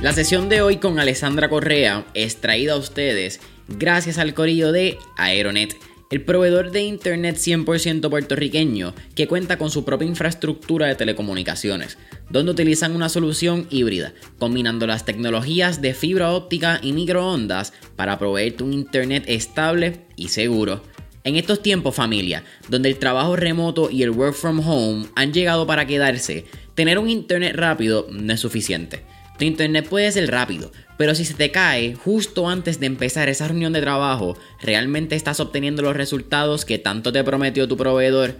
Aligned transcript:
La 0.00 0.12
sesión 0.12 0.48
de 0.48 0.62
hoy 0.62 0.76
con 0.76 1.00
Alessandra 1.00 1.48
Correa 1.48 2.06
es 2.14 2.36
traída 2.36 2.74
a 2.74 2.76
ustedes 2.76 3.40
gracias 3.66 4.18
al 4.18 4.32
corillo 4.32 4.70
de 4.70 4.96
Aeronet, 5.16 5.76
el 6.12 6.22
proveedor 6.22 6.70
de 6.70 6.82
Internet 6.82 7.34
100% 7.34 8.08
puertorriqueño 8.08 8.94
que 9.16 9.26
cuenta 9.26 9.58
con 9.58 9.72
su 9.72 9.84
propia 9.84 10.06
infraestructura 10.06 10.86
de 10.86 10.94
telecomunicaciones, 10.94 11.98
donde 12.30 12.52
utilizan 12.52 12.94
una 12.94 13.08
solución 13.08 13.66
híbrida, 13.70 14.12
combinando 14.38 14.86
las 14.86 15.04
tecnologías 15.04 15.82
de 15.82 15.94
fibra 15.94 16.30
óptica 16.30 16.78
y 16.80 16.92
microondas 16.92 17.72
para 17.96 18.20
proveerte 18.20 18.62
un 18.62 18.74
Internet 18.74 19.24
estable 19.26 20.04
y 20.14 20.28
seguro. 20.28 20.80
En 21.24 21.34
estos 21.34 21.60
tiempos 21.60 21.96
familia, 21.96 22.44
donde 22.68 22.88
el 22.88 22.98
trabajo 23.00 23.34
remoto 23.34 23.90
y 23.90 24.04
el 24.04 24.10
work 24.10 24.34
from 24.34 24.60
home 24.60 25.06
han 25.16 25.32
llegado 25.32 25.66
para 25.66 25.88
quedarse, 25.88 26.44
tener 26.76 27.00
un 27.00 27.10
internet 27.10 27.56
rápido 27.56 28.06
no 28.10 28.32
es 28.32 28.38
suficiente. 28.38 29.02
Tu 29.38 29.44
internet 29.44 29.88
puede 29.88 30.10
ser 30.10 30.28
rápido, 30.30 30.72
pero 30.96 31.14
si 31.14 31.24
se 31.24 31.34
te 31.34 31.52
cae 31.52 31.94
justo 31.94 32.48
antes 32.48 32.80
de 32.80 32.86
empezar 32.86 33.28
esa 33.28 33.46
reunión 33.46 33.72
de 33.72 33.80
trabajo, 33.80 34.36
¿realmente 34.60 35.14
estás 35.14 35.38
obteniendo 35.38 35.80
los 35.80 35.96
resultados 35.96 36.64
que 36.64 36.78
tanto 36.78 37.12
te 37.12 37.22
prometió 37.22 37.68
tu 37.68 37.76
proveedor? 37.76 38.34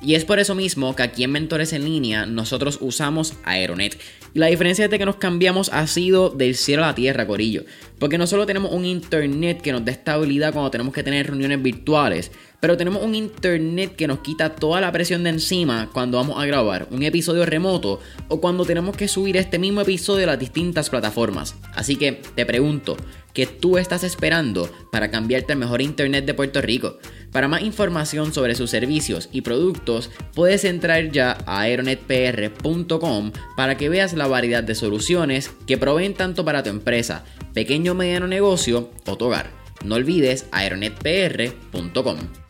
Y 0.00 0.14
es 0.14 0.24
por 0.24 0.38
eso 0.38 0.54
mismo 0.54 0.94
que 0.94 1.02
aquí 1.02 1.24
en 1.24 1.32
Mentores 1.32 1.72
en 1.72 1.84
Línea 1.84 2.26
nosotros 2.26 2.78
usamos 2.80 3.34
Aeronet. 3.42 3.98
Y 4.34 4.38
la 4.38 4.46
diferencia 4.46 4.86
de 4.86 4.98
que 4.98 5.06
nos 5.06 5.16
cambiamos 5.16 5.70
ha 5.72 5.86
sido 5.86 6.28
del 6.30 6.54
cielo 6.54 6.84
a 6.84 6.88
la 6.88 6.94
tierra, 6.94 7.26
Corillo. 7.26 7.64
Porque 7.98 8.18
no 8.18 8.26
solo 8.26 8.44
tenemos 8.46 8.70
un 8.72 8.84
internet 8.84 9.62
que 9.62 9.72
nos 9.72 9.84
da 9.84 9.92
estabilidad 9.92 10.52
cuando 10.52 10.70
tenemos 10.70 10.92
que 10.92 11.02
tener 11.02 11.28
reuniones 11.28 11.62
virtuales, 11.62 12.32
pero 12.64 12.78
tenemos 12.78 13.02
un 13.02 13.14
internet 13.14 13.94
que 13.94 14.06
nos 14.08 14.20
quita 14.20 14.54
toda 14.54 14.80
la 14.80 14.90
presión 14.90 15.22
de 15.22 15.28
encima 15.28 15.90
cuando 15.92 16.16
vamos 16.16 16.42
a 16.42 16.46
grabar 16.46 16.88
un 16.90 17.02
episodio 17.02 17.44
remoto 17.44 18.00
o 18.28 18.40
cuando 18.40 18.64
tenemos 18.64 18.96
que 18.96 19.06
subir 19.06 19.36
este 19.36 19.58
mismo 19.58 19.82
episodio 19.82 20.24
a 20.24 20.28
las 20.28 20.38
distintas 20.38 20.88
plataformas. 20.88 21.56
Así 21.74 21.96
que 21.96 22.22
te 22.34 22.46
pregunto, 22.46 22.96
¿qué 23.34 23.44
tú 23.44 23.76
estás 23.76 24.02
esperando 24.02 24.70
para 24.90 25.10
cambiarte 25.10 25.52
al 25.52 25.58
mejor 25.58 25.82
internet 25.82 26.24
de 26.24 26.32
Puerto 26.32 26.62
Rico? 26.62 26.96
Para 27.32 27.48
más 27.48 27.60
información 27.60 28.32
sobre 28.32 28.54
sus 28.54 28.70
servicios 28.70 29.28
y 29.30 29.42
productos, 29.42 30.10
puedes 30.32 30.64
entrar 30.64 31.10
ya 31.10 31.36
a 31.44 31.60
aeronetpr.com 31.60 33.32
para 33.58 33.76
que 33.76 33.90
veas 33.90 34.14
la 34.14 34.26
variedad 34.26 34.64
de 34.64 34.74
soluciones 34.74 35.50
que 35.66 35.76
proveen 35.76 36.14
tanto 36.14 36.46
para 36.46 36.62
tu 36.62 36.70
empresa, 36.70 37.26
pequeño 37.52 37.92
o 37.92 37.94
mediano 37.94 38.26
negocio 38.26 38.88
o 39.04 39.18
tu 39.18 39.26
hogar. 39.26 39.50
No 39.84 39.96
olvides 39.96 40.46
aeronetpr.com. 40.50 42.43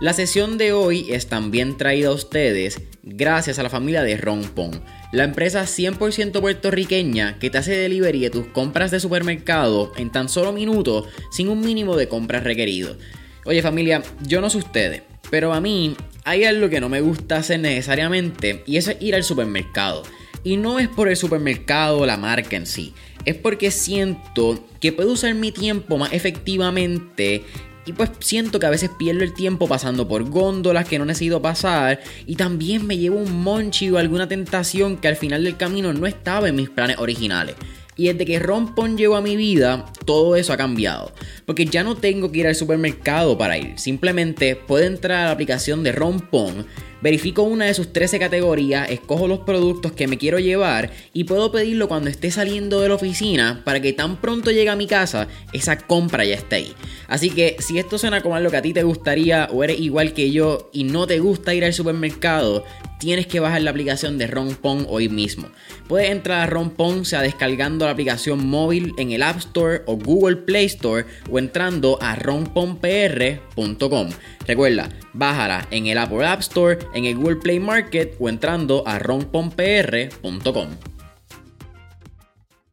La 0.00 0.14
sesión 0.14 0.56
de 0.56 0.72
hoy 0.72 1.08
es 1.10 1.26
también 1.26 1.76
traída 1.76 2.08
a 2.08 2.12
ustedes 2.12 2.80
gracias 3.02 3.58
a 3.58 3.62
la 3.62 3.68
familia 3.68 4.02
de 4.02 4.16
Rompon, 4.16 4.82
la 5.12 5.24
empresa 5.24 5.64
100% 5.64 6.40
puertorriqueña 6.40 7.38
que 7.38 7.50
te 7.50 7.58
hace 7.58 7.76
delivery 7.76 8.20
de 8.20 8.30
tus 8.30 8.46
compras 8.46 8.90
de 8.90 8.98
supermercado 8.98 9.92
en 9.98 10.10
tan 10.10 10.30
solo 10.30 10.54
minutos 10.54 11.04
sin 11.30 11.50
un 11.50 11.60
mínimo 11.60 11.96
de 11.96 12.08
compras 12.08 12.44
requerido. 12.44 12.96
Oye 13.44 13.60
familia, 13.60 14.02
yo 14.22 14.40
no 14.40 14.48
sé 14.48 14.56
ustedes, 14.56 15.02
pero 15.30 15.52
a 15.52 15.60
mí 15.60 15.94
hay 16.24 16.44
algo 16.44 16.70
que 16.70 16.80
no 16.80 16.88
me 16.88 17.02
gusta 17.02 17.36
hacer 17.36 17.60
necesariamente 17.60 18.62
y 18.66 18.78
eso 18.78 18.92
es 18.92 19.02
ir 19.02 19.14
al 19.14 19.22
supermercado. 19.22 20.02
Y 20.42 20.56
no 20.56 20.78
es 20.78 20.88
por 20.88 21.10
el 21.10 21.16
supermercado 21.16 21.98
o 21.98 22.06
la 22.06 22.16
marca 22.16 22.56
en 22.56 22.64
sí, 22.64 22.94
es 23.26 23.34
porque 23.34 23.70
siento 23.70 24.64
que 24.80 24.92
puedo 24.92 25.12
usar 25.12 25.34
mi 25.34 25.52
tiempo 25.52 25.98
más 25.98 26.14
efectivamente 26.14 27.44
y 27.86 27.92
pues 27.92 28.10
siento 28.20 28.58
que 28.60 28.66
a 28.66 28.70
veces 28.70 28.90
pierdo 28.98 29.24
el 29.24 29.32
tiempo 29.32 29.66
pasando 29.66 30.06
por 30.06 30.24
góndolas 30.24 30.86
que 30.86 30.98
no 30.98 31.04
necesito 31.04 31.40
pasar. 31.40 32.00
Y 32.26 32.36
también 32.36 32.86
me 32.86 32.98
llevo 32.98 33.18
un 33.18 33.42
monchi 33.42 33.90
o 33.90 33.98
alguna 33.98 34.28
tentación 34.28 34.96
que 34.98 35.08
al 35.08 35.16
final 35.16 35.44
del 35.44 35.56
camino 35.56 35.92
no 35.92 36.06
estaba 36.06 36.48
en 36.48 36.56
mis 36.56 36.68
planes 36.68 36.98
originales. 36.98 37.56
Y 38.00 38.06
desde 38.06 38.24
que 38.24 38.38
Rompon 38.38 38.96
llegó 38.96 39.16
a 39.16 39.20
mi 39.20 39.36
vida, 39.36 39.84
todo 40.06 40.34
eso 40.34 40.54
ha 40.54 40.56
cambiado. 40.56 41.12
Porque 41.44 41.66
ya 41.66 41.84
no 41.84 41.96
tengo 41.98 42.32
que 42.32 42.38
ir 42.38 42.46
al 42.46 42.54
supermercado 42.54 43.36
para 43.36 43.58
ir. 43.58 43.78
Simplemente 43.78 44.56
puedo 44.56 44.86
entrar 44.86 45.18
a 45.18 45.24
la 45.26 45.32
aplicación 45.32 45.82
de 45.82 45.92
Rompon 45.92 46.64
Verifico 47.02 47.42
una 47.42 47.64
de 47.64 47.74
sus 47.74 47.94
13 47.94 48.18
categorías, 48.18 48.90
escojo 48.90 49.26
los 49.26 49.40
productos 49.40 49.92
que 49.92 50.06
me 50.06 50.18
quiero 50.18 50.38
llevar 50.38 50.90
y 51.14 51.24
puedo 51.24 51.50
pedirlo 51.50 51.88
cuando 51.88 52.10
esté 52.10 52.30
saliendo 52.30 52.80
de 52.80 52.88
la 52.90 52.96
oficina 52.96 53.62
para 53.64 53.80
que 53.80 53.94
tan 53.94 54.20
pronto 54.20 54.50
llegue 54.50 54.68
a 54.68 54.76
mi 54.76 54.86
casa, 54.86 55.26
esa 55.54 55.78
compra 55.78 56.26
ya 56.26 56.34
esté 56.34 56.56
ahí. 56.56 56.74
Así 57.08 57.30
que 57.30 57.56
si 57.58 57.78
esto 57.78 57.96
suena 57.96 58.20
como 58.20 58.36
algo 58.36 58.50
que 58.50 58.58
a 58.58 58.62
ti 58.62 58.74
te 58.74 58.82
gustaría 58.82 59.48
o 59.50 59.64
eres 59.64 59.80
igual 59.80 60.12
que 60.12 60.30
yo 60.30 60.68
y 60.74 60.84
no 60.84 61.06
te 61.06 61.20
gusta 61.20 61.54
ir 61.54 61.64
al 61.64 61.72
supermercado, 61.72 62.64
tienes 63.00 63.26
que 63.26 63.40
bajar 63.40 63.62
la 63.62 63.70
aplicación 63.70 64.18
de 64.18 64.28
Rompon 64.28 64.86
hoy 64.88 65.08
mismo. 65.08 65.50
Puedes 65.88 66.10
entrar 66.10 66.42
a 66.42 66.46
Rompon, 66.46 67.04
sea 67.04 67.22
descargando 67.22 67.86
la 67.86 67.92
aplicación 67.92 68.46
móvil 68.46 68.92
en 68.98 69.10
el 69.10 69.22
App 69.24 69.38
Store 69.38 69.82
o 69.86 69.96
Google 69.96 70.36
Play 70.36 70.66
Store 70.66 71.06
o 71.28 71.38
entrando 71.38 71.98
a 72.00 72.14
romponpr.com. 72.14 74.10
Recuerda, 74.46 74.90
bájala 75.14 75.66
en 75.70 75.86
el 75.86 75.98
Apple 75.98 76.24
App 76.26 76.40
Store, 76.40 76.78
en 76.94 77.06
el 77.06 77.16
Google 77.16 77.36
Play 77.36 77.58
Market 77.58 78.16
o 78.20 78.28
entrando 78.28 78.86
a 78.86 78.98
romponpr.com. 78.98 80.68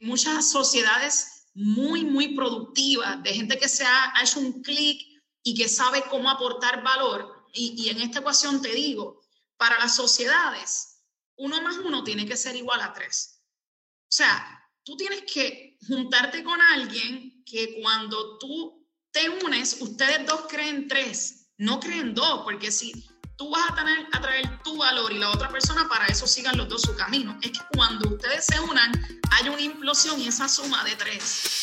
Muchas 0.02 0.52
sociedades 0.52 1.48
muy, 1.56 2.04
muy 2.04 2.36
productivas, 2.36 3.24
de 3.24 3.34
gente 3.34 3.58
que 3.58 3.70
se 3.70 3.84
ha, 3.84 4.14
hecho 4.22 4.40
un 4.40 4.62
clic 4.62 5.02
y 5.42 5.56
que 5.56 5.70
sabe 5.70 6.04
cómo 6.10 6.30
aportar 6.30 6.84
valor. 6.84 7.48
Y, 7.54 7.74
y 7.78 7.90
en 7.90 8.02
esta 8.02 8.20
ecuación 8.20 8.62
te 8.62 8.74
digo, 8.74 9.17
para 9.58 9.80
las 9.80 9.96
sociedades, 9.96 11.04
uno 11.38 11.62
más 11.62 11.78
uno 11.78 12.04
tiene 12.04 12.26
que 12.26 12.38
ser 12.38 12.56
igual 12.56 12.82
a 12.82 12.94
tres. 12.94 13.44
O 14.10 14.16
sea, 14.16 14.64
tú 14.84 14.96
tienes 14.96 15.24
que 15.32 15.78
juntarte 15.88 16.44
con 16.44 16.62
alguien 16.62 17.44
que 17.46 17.80
cuando 17.82 18.38
tú 18.38 18.88
te 19.12 19.30
unes, 19.30 19.78
ustedes 19.82 20.26
dos 20.26 20.46
creen 20.48 20.88
tres, 20.88 21.50
no 21.58 21.80
creen 21.80 22.14
dos, 22.14 22.42
porque 22.44 22.72
si 22.72 22.92
tú 23.36 23.50
vas 23.50 23.70
a, 23.72 23.76
tener, 23.76 24.08
a 24.14 24.22
traer 24.22 24.64
tu 24.64 24.78
valor 24.78 25.12
y 25.12 25.18
la 25.18 25.30
otra 25.30 25.50
persona, 25.50 25.88
para 25.88 26.06
eso 26.08 26.28
sigan 26.28 26.58
los 26.58 26.70
dos 26.70 26.82
su 26.82 26.96
camino. 26.96 27.38
Es 27.42 27.52
que 27.52 27.60
cuando 27.76 28.10
ustedes 28.10 28.46
se 28.46 28.60
unan, 28.60 28.92
hay 29.32 29.50
una 29.50 29.62
implosión 29.62 30.20
y 30.20 30.28
esa 30.28 30.48
suma 30.48 30.84
de 30.84 30.96
tres. 30.96 31.62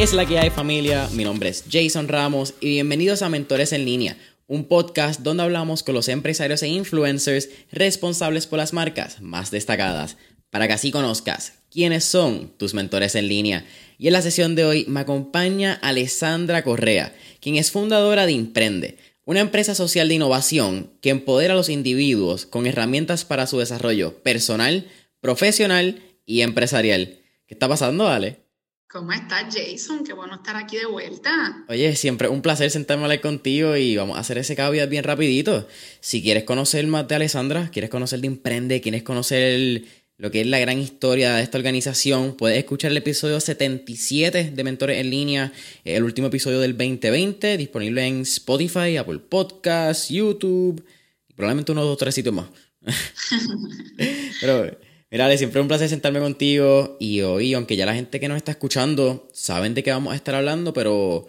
¿Qué 0.00 0.04
es 0.04 0.14
la 0.14 0.24
que 0.24 0.38
hay 0.38 0.48
familia? 0.48 1.10
Mi 1.12 1.24
nombre 1.24 1.50
es 1.50 1.62
Jason 1.70 2.08
Ramos 2.08 2.54
y 2.58 2.68
bienvenidos 2.68 3.20
a 3.20 3.28
Mentores 3.28 3.74
en 3.74 3.84
línea, 3.84 4.16
un 4.46 4.64
podcast 4.64 5.20
donde 5.20 5.42
hablamos 5.42 5.82
con 5.82 5.94
los 5.94 6.08
empresarios 6.08 6.62
e 6.62 6.68
influencers 6.68 7.50
responsables 7.70 8.46
por 8.46 8.58
las 8.58 8.72
marcas 8.72 9.20
más 9.20 9.50
destacadas, 9.50 10.16
para 10.48 10.66
que 10.66 10.72
así 10.72 10.90
conozcas 10.90 11.52
quiénes 11.70 12.04
son 12.04 12.50
tus 12.56 12.72
mentores 12.72 13.14
en 13.14 13.28
línea. 13.28 13.66
Y 13.98 14.06
en 14.06 14.14
la 14.14 14.22
sesión 14.22 14.54
de 14.54 14.64
hoy 14.64 14.86
me 14.88 15.00
acompaña 15.00 15.78
Alessandra 15.82 16.64
Correa, 16.64 17.14
quien 17.38 17.56
es 17.56 17.70
fundadora 17.70 18.24
de 18.24 18.32
Imprende, 18.32 18.96
una 19.26 19.40
empresa 19.40 19.74
social 19.74 20.08
de 20.08 20.14
innovación 20.14 20.94
que 21.02 21.10
empodera 21.10 21.52
a 21.52 21.56
los 21.58 21.68
individuos 21.68 22.46
con 22.46 22.66
herramientas 22.66 23.26
para 23.26 23.46
su 23.46 23.58
desarrollo 23.58 24.22
personal, 24.22 24.88
profesional 25.20 26.00
y 26.24 26.40
empresarial. 26.40 27.18
¿Qué 27.46 27.52
está 27.52 27.68
pasando, 27.68 28.08
Ale? 28.08 28.49
¿Cómo 28.92 29.12
estás, 29.12 29.54
Jason? 29.54 30.02
Qué 30.04 30.12
bueno 30.12 30.34
estar 30.34 30.56
aquí 30.56 30.76
de 30.76 30.86
vuelta. 30.86 31.64
Oye, 31.68 31.94
siempre 31.94 32.26
un 32.26 32.42
placer 32.42 32.72
sentarme 32.72 33.02
a 33.02 33.04
hablar 33.04 33.20
contigo 33.20 33.76
y 33.76 33.96
vamos 33.96 34.16
a 34.16 34.20
hacer 34.20 34.36
ese 34.36 34.56
caveat 34.56 34.90
bien 34.90 35.04
rapidito. 35.04 35.68
Si 36.00 36.20
quieres 36.20 36.42
conocer 36.42 36.84
más 36.88 37.06
de 37.06 37.14
Alessandra, 37.14 37.70
quieres 37.70 37.88
conocer 37.88 38.20
de 38.20 38.26
Emprende, 38.26 38.80
quieres 38.80 39.04
conocer 39.04 39.84
lo 40.16 40.32
que 40.32 40.40
es 40.40 40.48
la 40.48 40.58
gran 40.58 40.80
historia 40.80 41.36
de 41.36 41.42
esta 41.44 41.56
organización, 41.56 42.34
puedes 42.34 42.58
escuchar 42.58 42.90
el 42.90 42.96
episodio 42.96 43.38
77 43.38 44.50
de 44.50 44.64
Mentores 44.64 44.98
en 44.98 45.08
Línea, 45.08 45.52
el 45.84 46.02
último 46.02 46.26
episodio 46.26 46.58
del 46.58 46.76
2020, 46.76 47.58
disponible 47.58 48.04
en 48.04 48.22
Spotify, 48.22 48.96
Apple 48.96 49.20
Podcasts, 49.20 50.08
YouTube 50.08 50.84
y 51.28 51.34
probablemente 51.34 51.70
unos 51.70 51.84
dos 51.84 51.94
o 51.94 51.96
tres 51.96 52.16
sitios 52.16 52.34
más. 52.34 52.48
Pero 54.40 54.76
Mira, 55.12 55.36
siempre 55.36 55.58
es 55.58 55.62
un 55.62 55.68
placer 55.68 55.88
sentarme 55.88 56.20
contigo 56.20 56.96
y 57.00 57.22
hoy, 57.22 57.54
aunque 57.54 57.76
ya 57.76 57.84
la 57.84 57.94
gente 57.94 58.20
que 58.20 58.28
nos 58.28 58.36
está 58.36 58.52
escuchando 58.52 59.28
saben 59.32 59.74
de 59.74 59.82
qué 59.82 59.90
vamos 59.90 60.12
a 60.12 60.16
estar 60.16 60.36
hablando, 60.36 60.72
pero 60.72 61.26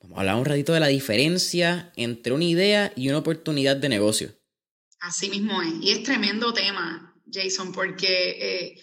vamos 0.00 0.18
a 0.18 0.20
hablar 0.20 0.36
un 0.36 0.44
ratito 0.44 0.74
de 0.74 0.80
la 0.80 0.88
diferencia 0.88 1.90
entre 1.96 2.34
una 2.34 2.44
idea 2.44 2.92
y 2.94 3.08
una 3.08 3.18
oportunidad 3.18 3.76
de 3.76 3.88
negocio. 3.88 4.34
Así 5.00 5.30
mismo 5.30 5.62
es, 5.62 5.72
y 5.80 5.92
es 5.92 6.02
tremendo 6.02 6.52
tema, 6.52 7.16
Jason, 7.32 7.72
porque 7.72 8.36
eh, 8.38 8.80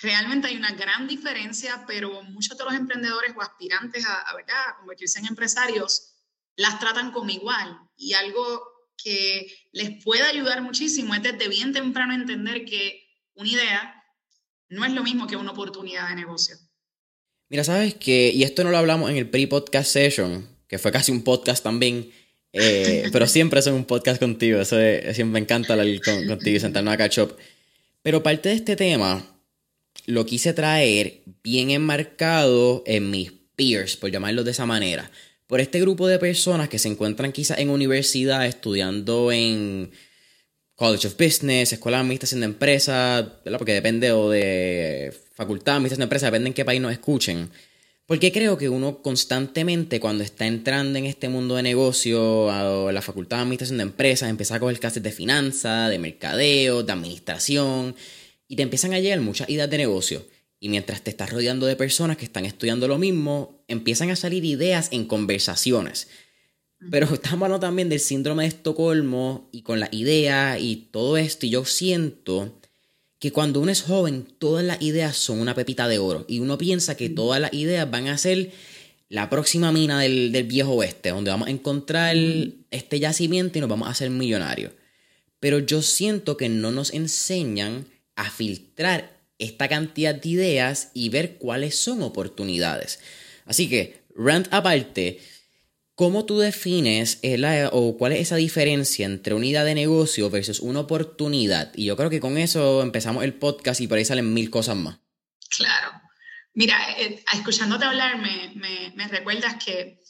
realmente 0.00 0.46
hay 0.46 0.56
una 0.56 0.70
gran 0.74 1.08
diferencia, 1.08 1.84
pero 1.84 2.22
muchos 2.22 2.56
de 2.56 2.64
los 2.64 2.74
emprendedores 2.74 3.32
o 3.36 3.42
aspirantes 3.42 4.06
a, 4.06 4.30
a 4.30 4.76
convertirse 4.78 5.18
en 5.18 5.26
empresarios 5.26 6.14
las 6.54 6.78
tratan 6.78 7.10
como 7.10 7.30
igual 7.30 7.80
y 7.96 8.12
algo 8.14 8.62
que 8.96 9.52
les 9.72 10.02
puede 10.04 10.22
ayudar 10.22 10.62
muchísimo 10.62 11.16
es 11.16 11.22
desde 11.22 11.48
bien 11.48 11.72
temprano 11.72 12.14
entender 12.14 12.64
que 12.64 13.07
una 13.38 13.48
idea 13.48 13.94
no 14.68 14.84
es 14.84 14.92
lo 14.92 15.02
mismo 15.02 15.26
que 15.26 15.36
una 15.36 15.52
oportunidad 15.52 16.08
de 16.08 16.16
negocio. 16.16 16.56
Mira, 17.48 17.64
sabes 17.64 17.94
que, 17.94 18.30
y 18.34 18.42
esto 18.42 18.64
no 18.64 18.70
lo 18.70 18.76
hablamos 18.76 19.10
en 19.10 19.16
el 19.16 19.30
pre-podcast 19.30 19.90
session, 19.90 20.46
que 20.66 20.78
fue 20.78 20.92
casi 20.92 21.12
un 21.12 21.22
podcast 21.22 21.62
también, 21.62 22.10
eh, 22.52 23.08
pero 23.12 23.26
siempre 23.26 23.60
es 23.60 23.66
un 23.68 23.84
podcast 23.84 24.20
contigo, 24.20 24.60
eso 24.60 24.76
siempre 25.14 25.24
me 25.24 25.38
encanta 25.38 25.72
hablar 25.72 25.86
contigo 26.26 26.56
y 26.56 26.60
sentarnos 26.60 26.92
a 26.92 26.98
catch 26.98 27.18
up. 27.18 27.36
Pero 28.02 28.22
parte 28.22 28.50
de 28.50 28.56
este 28.56 28.76
tema 28.76 29.24
lo 30.06 30.26
quise 30.26 30.52
traer 30.52 31.22
bien 31.42 31.70
enmarcado 31.70 32.82
en 32.86 33.10
mis 33.10 33.32
peers, 33.54 33.96
por 33.96 34.10
llamarlo 34.10 34.44
de 34.44 34.50
esa 34.50 34.66
manera. 34.66 35.10
Por 35.46 35.60
este 35.60 35.80
grupo 35.80 36.06
de 36.08 36.18
personas 36.18 36.68
que 36.68 36.78
se 36.78 36.88
encuentran 36.88 37.32
quizás 37.32 37.58
en 37.58 37.70
universidad 37.70 38.46
estudiando 38.46 39.32
en 39.32 39.90
College 40.78 41.08
of 41.08 41.16
Business, 41.18 41.72
Escuela 41.72 41.96
de 41.96 42.02
Administración 42.02 42.40
de 42.40 42.46
Empresas, 42.46 43.26
porque 43.58 43.72
depende, 43.72 44.12
o 44.12 44.30
de 44.30 45.12
Facultad 45.34 45.72
de 45.72 45.76
Administración 45.78 45.98
de 45.98 46.04
Empresas, 46.04 46.26
depende 46.28 46.46
en 46.46 46.54
qué 46.54 46.64
país 46.64 46.80
nos 46.80 46.92
escuchen. 46.92 47.50
Porque 48.06 48.30
creo 48.30 48.56
que 48.56 48.68
uno 48.68 49.02
constantemente 49.02 49.98
cuando 49.98 50.22
está 50.22 50.46
entrando 50.46 50.96
en 50.96 51.06
este 51.06 51.28
mundo 51.28 51.56
de 51.56 51.64
negocio, 51.64 52.48
a 52.48 52.92
la 52.92 53.02
Facultad 53.02 53.38
de 53.38 53.42
Administración 53.42 53.78
de 53.78 53.82
Empresas, 53.82 54.30
empieza 54.30 54.54
a 54.54 54.60
coger 54.60 54.78
clases 54.78 55.02
de 55.02 55.10
finanzas, 55.10 55.90
de 55.90 55.98
mercadeo, 55.98 56.84
de 56.84 56.92
administración, 56.92 57.96
y 58.46 58.54
te 58.54 58.62
empiezan 58.62 58.92
a 58.92 59.00
llegar 59.00 59.20
muchas 59.20 59.50
ideas 59.50 59.68
de 59.68 59.78
negocio. 59.78 60.24
Y 60.60 60.68
mientras 60.68 61.02
te 61.02 61.10
estás 61.10 61.30
rodeando 61.30 61.66
de 61.66 61.74
personas 61.74 62.16
que 62.16 62.24
están 62.24 62.44
estudiando 62.44 62.86
lo 62.86 62.98
mismo, 62.98 63.64
empiezan 63.66 64.10
a 64.10 64.16
salir 64.16 64.44
ideas 64.44 64.90
en 64.92 65.06
conversaciones. 65.06 66.06
Pero 66.90 67.12
estamos 67.12 67.46
hablando 67.46 67.66
también 67.66 67.88
del 67.88 68.00
síndrome 68.00 68.44
de 68.44 68.50
Estocolmo 68.50 69.48
y 69.52 69.62
con 69.62 69.80
la 69.80 69.88
idea 69.90 70.58
y 70.58 70.88
todo 70.90 71.16
esto. 71.16 71.46
Y 71.46 71.50
yo 71.50 71.64
siento 71.64 72.58
que 73.18 73.32
cuando 73.32 73.60
uno 73.60 73.72
es 73.72 73.82
joven, 73.82 74.26
todas 74.38 74.64
las 74.64 74.80
ideas 74.80 75.16
son 75.16 75.40
una 75.40 75.54
pepita 75.54 75.88
de 75.88 75.98
oro. 75.98 76.24
Y 76.28 76.38
uno 76.40 76.56
piensa 76.56 76.96
que 76.96 77.08
todas 77.08 77.40
las 77.40 77.52
ideas 77.52 77.90
van 77.90 78.08
a 78.08 78.16
ser 78.16 78.52
la 79.08 79.28
próxima 79.28 79.72
mina 79.72 80.00
del, 80.00 80.44
viejo 80.44 80.72
oeste, 80.72 81.10
donde 81.10 81.30
vamos 81.30 81.48
a 81.48 81.50
encontrar 81.50 82.16
este 82.70 83.00
yacimiento 83.00 83.58
y 83.58 83.60
nos 83.60 83.70
vamos 83.70 83.88
a 83.88 83.92
hacer 83.92 84.10
millonarios. 84.10 84.72
Pero 85.40 85.58
yo 85.58 85.82
siento 85.82 86.36
que 86.36 86.48
no 86.48 86.70
nos 86.70 86.92
enseñan 86.92 87.86
a 88.16 88.30
filtrar 88.30 89.18
esta 89.38 89.68
cantidad 89.68 90.14
de 90.14 90.28
ideas 90.28 90.90
y 90.94 91.08
ver 91.08 91.38
cuáles 91.38 91.76
son 91.76 92.02
oportunidades. 92.02 93.00
Así 93.46 93.68
que, 93.68 94.02
rant 94.14 94.48
aparte, 94.50 95.20
¿Cómo 95.98 96.26
tú 96.26 96.38
defines 96.38 97.20
o 97.72 97.96
cuál 97.98 98.12
es 98.12 98.20
esa 98.20 98.36
diferencia 98.36 99.04
entre 99.04 99.34
una 99.34 99.46
idea 99.46 99.64
de 99.64 99.74
negocio 99.74 100.30
versus 100.30 100.60
una 100.60 100.78
oportunidad? 100.78 101.72
Y 101.74 101.86
yo 101.86 101.96
creo 101.96 102.08
que 102.08 102.20
con 102.20 102.38
eso 102.38 102.82
empezamos 102.82 103.24
el 103.24 103.34
podcast 103.34 103.80
y 103.80 103.88
por 103.88 103.98
ahí 103.98 104.04
salen 104.04 104.32
mil 104.32 104.48
cosas 104.48 104.76
más. 104.76 105.00
Claro. 105.56 106.00
Mira, 106.54 106.78
eh, 107.00 107.24
escuchándote 107.34 107.84
hablar 107.84 108.16
me, 108.22 108.92
me, 108.94 109.08
recuerdas 109.08 109.56
que 109.64 110.00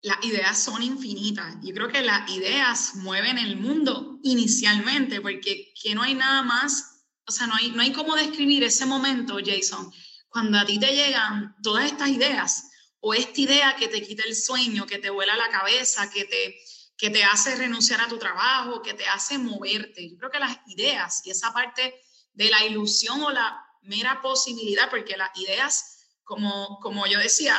las 0.00 0.16
ideas 0.24 0.58
son 0.58 0.82
infinitas. 0.82 1.56
Yo 1.62 1.74
creo 1.74 1.88
que 1.88 2.00
las 2.00 2.30
ideas 2.30 2.94
mueven 2.94 3.36
el 3.36 3.58
mundo 3.58 4.20
inicialmente 4.22 5.20
porque 5.20 5.74
que 5.82 5.94
no 5.94 6.04
hay 6.04 6.14
nada 6.14 6.42
más, 6.42 7.04
o 7.26 7.32
sea, 7.32 7.46
no 7.46 7.54
hay, 7.54 7.70
no 7.72 7.82
hay 7.82 7.92
cómo 7.92 8.16
describir 8.16 8.64
ese 8.64 8.86
momento, 8.86 9.36
Jason, 9.44 9.92
cuando 10.30 10.58
a 10.58 10.64
ti 10.64 10.78
te 10.78 10.94
llegan 10.94 11.54
todas 11.62 11.84
estas 11.84 12.08
ideas 12.08 12.67
o 13.00 13.14
esta 13.14 13.40
idea 13.40 13.76
que 13.76 13.88
te 13.88 14.02
quita 14.02 14.24
el 14.26 14.34
sueño, 14.34 14.86
que 14.86 14.98
te 14.98 15.10
vuela 15.10 15.36
la 15.36 15.48
cabeza, 15.48 16.10
que 16.10 16.24
te, 16.24 16.58
que 16.96 17.10
te 17.10 17.24
hace 17.24 17.54
renunciar 17.54 18.00
a 18.00 18.08
tu 18.08 18.18
trabajo, 18.18 18.82
que 18.82 18.94
te 18.94 19.06
hace 19.06 19.38
moverte. 19.38 20.10
Yo 20.10 20.18
creo 20.18 20.30
que 20.30 20.40
las 20.40 20.58
ideas 20.66 21.22
y 21.24 21.30
esa 21.30 21.52
parte 21.52 21.94
de 22.32 22.50
la 22.50 22.64
ilusión 22.64 23.22
o 23.22 23.30
la 23.30 23.64
mera 23.82 24.20
posibilidad, 24.20 24.90
porque 24.90 25.16
las 25.16 25.30
ideas, 25.38 26.06
como, 26.24 26.78
como 26.80 27.06
yo 27.06 27.18
decía, 27.18 27.54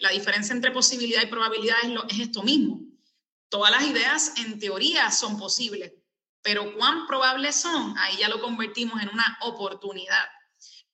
la 0.00 0.10
diferencia 0.10 0.54
entre 0.54 0.70
posibilidad 0.70 1.22
y 1.22 1.26
probabilidad 1.26 1.76
es, 1.82 1.90
lo, 1.90 2.08
es 2.08 2.18
esto 2.18 2.42
mismo. 2.42 2.80
Todas 3.48 3.70
las 3.70 3.84
ideas 3.84 4.32
en 4.38 4.58
teoría 4.58 5.10
son 5.10 5.38
posibles, 5.38 5.92
pero 6.42 6.74
cuán 6.76 7.06
probables 7.06 7.56
son, 7.56 7.96
ahí 7.98 8.16
ya 8.16 8.28
lo 8.28 8.40
convertimos 8.40 9.00
en 9.00 9.10
una 9.10 9.38
oportunidad. 9.42 10.24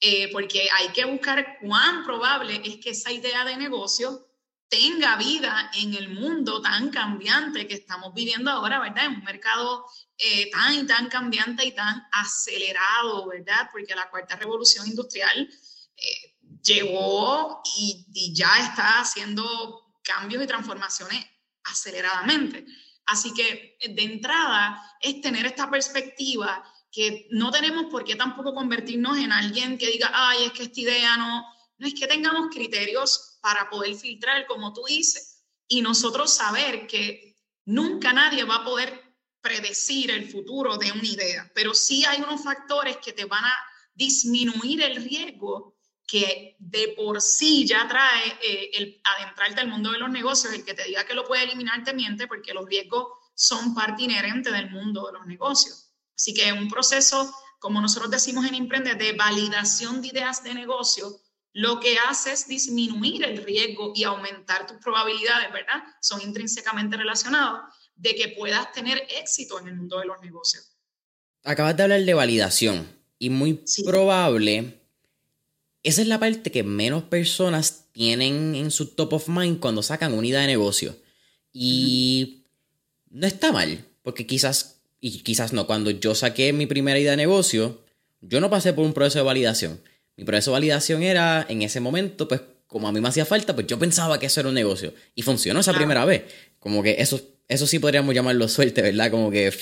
Eh, 0.00 0.31
porque 0.33 0.69
hay 0.71 0.89
que 0.91 1.05
buscar 1.05 1.59
cuán 1.61 2.05
probable 2.05 2.61
es 2.65 2.77
que 2.77 2.91
esa 2.91 3.11
idea 3.11 3.45
de 3.45 3.56
negocio 3.56 4.29
tenga 4.69 5.17
vida 5.17 5.73
en 5.75 5.95
el 5.95 6.11
mundo 6.11 6.61
tan 6.62 6.91
cambiante 6.91 7.67
que 7.67 7.75
estamos 7.75 8.15
viviendo 8.15 8.50
ahora, 8.50 8.79
¿verdad? 8.79 9.06
En 9.06 9.15
un 9.15 9.25
mercado 9.25 9.87
eh, 10.17 10.50
tan 10.50 10.75
y 10.75 10.87
tan 10.87 11.09
cambiante 11.09 11.65
y 11.65 11.73
tan 11.73 12.06
acelerado, 12.12 13.27
¿verdad? 13.27 13.69
Porque 13.73 13.95
la 13.95 14.09
cuarta 14.09 14.37
revolución 14.37 14.87
industrial 14.87 15.49
eh, 15.97 16.37
llegó 16.62 17.61
y, 17.77 18.06
y 18.15 18.35
ya 18.35 18.56
está 18.59 19.00
haciendo 19.00 19.97
cambios 20.05 20.45
y 20.45 20.47
transformaciones 20.47 21.27
aceleradamente. 21.65 22.67
Así 23.06 23.33
que 23.33 23.79
de 23.81 24.03
entrada 24.03 24.81
es 25.00 25.21
tener 25.23 25.47
esta 25.47 25.69
perspectiva 25.71 26.62
que 26.90 27.26
no 27.31 27.50
tenemos 27.50 27.87
por 27.87 28.05
qué 28.05 28.17
tampoco 28.17 28.55
convertirnos 28.55 29.19
en 29.19 29.32
alguien 29.32 29.79
que 29.79 29.90
diga, 29.90 30.11
ay, 30.12 30.44
es 30.44 30.52
que 30.52 30.64
esta 30.64 30.81
idea 30.81 31.17
no, 31.17 31.44
no 31.79 31.87
es 31.87 31.94
que 31.94 32.06
tengamos 32.06 32.49
criterios 32.52 33.38
para 33.40 33.69
poder 33.69 33.94
filtrar, 33.94 34.46
como 34.46 34.73
tú 34.73 34.82
dices, 34.87 35.44
y 35.67 35.82
nosotros 35.82 36.32
saber 36.35 36.87
que 36.87 37.37
nunca 37.64 38.12
nadie 38.12 38.44
va 38.44 38.56
a 38.56 38.64
poder 38.64 39.08
predecir 39.40 40.11
el 40.11 40.29
futuro 40.29 40.76
de 40.76 40.93
una 40.93 41.06
idea, 41.06 41.50
pero 41.55 41.75
sí 41.75 42.05
hay 42.05 42.20
unos 42.20 42.43
factores 42.43 42.96
que 42.99 43.12
te 43.12 43.25
van 43.25 43.44
a 43.44 43.55
disminuir 43.94 44.82
el 44.82 44.96
riesgo 44.96 45.76
que 46.06 46.56
de 46.58 46.94
por 46.96 47.20
sí 47.20 47.67
ya 47.67 47.87
trae 47.87 48.38
eh, 48.43 48.70
el 48.73 49.00
adentrarte 49.05 49.61
al 49.61 49.69
mundo 49.69 49.93
de 49.93 49.99
los 49.99 50.11
negocios, 50.11 50.55
el 50.55 50.64
que 50.64 50.73
te 50.73 50.85
diga 50.85 51.05
que 51.05 51.14
lo 51.14 51.26
puede 51.26 51.43
eliminar 51.44 51.85
te 51.85 51.93
miente 51.93 52.26
porque 52.26 52.55
los 52.55 52.67
riesgos 52.67 53.08
son 53.35 53.75
parte 53.75 54.05
inherente 54.05 54.50
del 54.50 54.70
mundo 54.70 55.06
de 55.06 55.12
los 55.12 55.26
negocios. 55.26 55.88
Así 56.19 56.35
que 56.35 56.53
un 56.53 56.69
proceso, 56.69 57.32
como 57.61 57.81
nosotros 57.81 58.11
decimos 58.11 58.44
en 58.44 58.56
Emprende, 58.56 58.97
de 58.97 59.12
validación 59.12 60.03
de 60.03 60.09
ideas 60.09 60.43
de 60.43 60.53
negocio, 60.53 61.20
lo 61.53 61.79
que 61.79 61.97
hace 62.09 62.32
es 62.32 62.49
disminuir 62.49 63.25
el 63.25 63.44
riesgo 63.44 63.93
y 63.94 64.03
aumentar 64.03 64.67
tus 64.67 64.79
probabilidades, 64.79 65.53
¿verdad? 65.53 65.82
Son 66.00 66.20
intrínsecamente 66.20 66.97
relacionados 66.97 67.61
de 67.94 68.15
que 68.17 68.29
puedas 68.37 68.73
tener 68.73 69.00
éxito 69.20 69.61
en 69.61 69.69
el 69.69 69.76
mundo 69.76 70.00
de 70.00 70.06
los 70.06 70.20
negocios. 70.20 70.73
Acabas 71.44 71.76
de 71.76 71.85
hablar 71.85 72.03
de 72.03 72.15
validación 72.15 72.88
y 73.19 73.31
muy 73.31 73.64
probable, 73.85 74.81
esa 75.85 76.03
es 76.03 76.09
la 76.09 76.19
parte 76.19 76.50
que 76.50 76.64
menos 76.64 77.05
personas 77.05 77.87
tienen 77.93 78.57
en 78.57 78.73
su 78.73 78.87
top 78.87 79.14
of 79.14 79.28
mind 79.28 79.61
cuando 79.61 79.83
sacan 79.83 80.14
una 80.14 80.26
idea 80.26 80.40
de 80.40 80.49
negocio. 80.49 80.97
Y 81.52 82.45
no 83.09 83.26
está 83.26 83.52
mal, 83.52 83.85
porque 84.02 84.26
quizás 84.26 84.77
y 85.00 85.23
quizás 85.23 85.52
no, 85.52 85.67
cuando 85.67 85.90
yo 85.90 86.14
saqué 86.14 86.52
mi 86.52 86.67
primera 86.67 86.99
idea 86.99 87.12
de 87.12 87.17
negocio, 87.17 87.83
yo 88.21 88.40
no 88.40 88.50
pasé 88.50 88.73
por 88.73 88.85
un 88.85 88.93
proceso 88.93 89.19
de 89.19 89.25
validación. 89.25 89.81
Mi 90.17 90.25
proceso 90.25 90.50
de 90.50 90.55
validación 90.55 91.02
era, 91.02 91.47
en 91.49 91.62
ese 91.62 91.81
momento, 91.81 92.26
pues 92.26 92.40
como 92.67 92.88
a 92.88 92.93
mí 92.93 93.00
me 93.00 93.09
hacía 93.09 93.25
falta, 93.25 93.55
pues 93.55 93.67
yo 93.67 93.78
pensaba 93.78 94.19
que 94.19 94.26
eso 94.26 94.40
era 94.40 94.49
un 94.49 94.55
negocio. 94.55 94.93
Y 95.14 95.23
funcionó 95.23 95.61
esa 95.61 95.73
primera 95.73 96.05
vez. 96.05 96.25
Como 96.59 96.83
que 96.83 96.97
eso, 96.99 97.21
eso 97.49 97.67
sí 97.67 97.78
podríamos 97.78 98.14
llamarlo 98.14 98.47
suerte, 98.49 98.83
¿verdad? 98.83 99.11
Como 99.11 99.31
que 99.31 99.52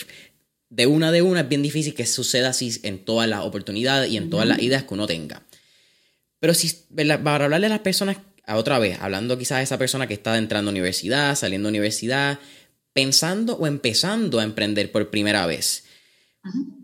de 0.70 0.86
una 0.86 1.12
de 1.12 1.22
una 1.22 1.40
es 1.40 1.48
bien 1.48 1.62
difícil 1.62 1.94
que 1.94 2.06
suceda 2.06 2.48
así 2.48 2.80
en 2.82 3.04
todas 3.04 3.28
las 3.28 3.44
oportunidades 3.44 4.10
y 4.10 4.16
en 4.16 4.28
todas 4.30 4.48
las 4.48 4.60
ideas 4.60 4.84
que 4.84 4.94
uno 4.94 5.06
tenga. 5.06 5.46
Pero 6.40 6.54
si, 6.54 6.70
para 7.22 7.44
hablarle 7.44 7.66
a 7.66 7.70
las 7.70 7.80
personas, 7.80 8.16
a 8.44 8.56
otra 8.56 8.78
vez, 8.78 8.98
hablando 9.00 9.38
quizás 9.38 9.58
de 9.58 9.64
esa 9.64 9.78
persona 9.78 10.06
que 10.06 10.14
está 10.14 10.36
entrando 10.36 10.70
a 10.70 10.72
universidad, 10.72 11.34
saliendo 11.36 11.68
a 11.68 11.70
universidad, 11.70 12.38
pensando 12.96 13.56
o 13.56 13.66
empezando 13.66 14.40
a 14.40 14.42
emprender 14.42 14.90
por 14.90 15.10
primera 15.10 15.44
vez. 15.44 15.84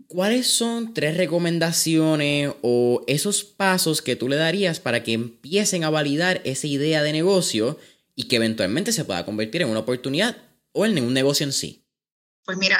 ¿Cuáles 0.05 0.45
son 0.45 0.93
tres 0.93 1.17
recomendaciones 1.17 2.53
o 2.61 3.03
esos 3.07 3.43
pasos 3.43 4.03
que 4.03 4.15
tú 4.15 4.29
le 4.29 4.35
darías 4.35 4.79
para 4.79 5.01
que 5.01 5.13
empiecen 5.13 5.83
a 5.83 5.89
validar 5.89 6.39
esa 6.45 6.67
idea 6.67 7.01
de 7.01 7.13
negocio 7.13 7.79
y 8.13 8.27
que 8.27 8.35
eventualmente 8.35 8.91
se 8.91 9.05
pueda 9.05 9.25
convertir 9.25 9.63
en 9.63 9.69
una 9.69 9.79
oportunidad 9.79 10.37
o 10.71 10.85
en 10.85 11.03
un 11.03 11.15
negocio 11.15 11.47
en 11.47 11.51
sí? 11.51 11.83
Pues 12.45 12.59
mira, 12.59 12.77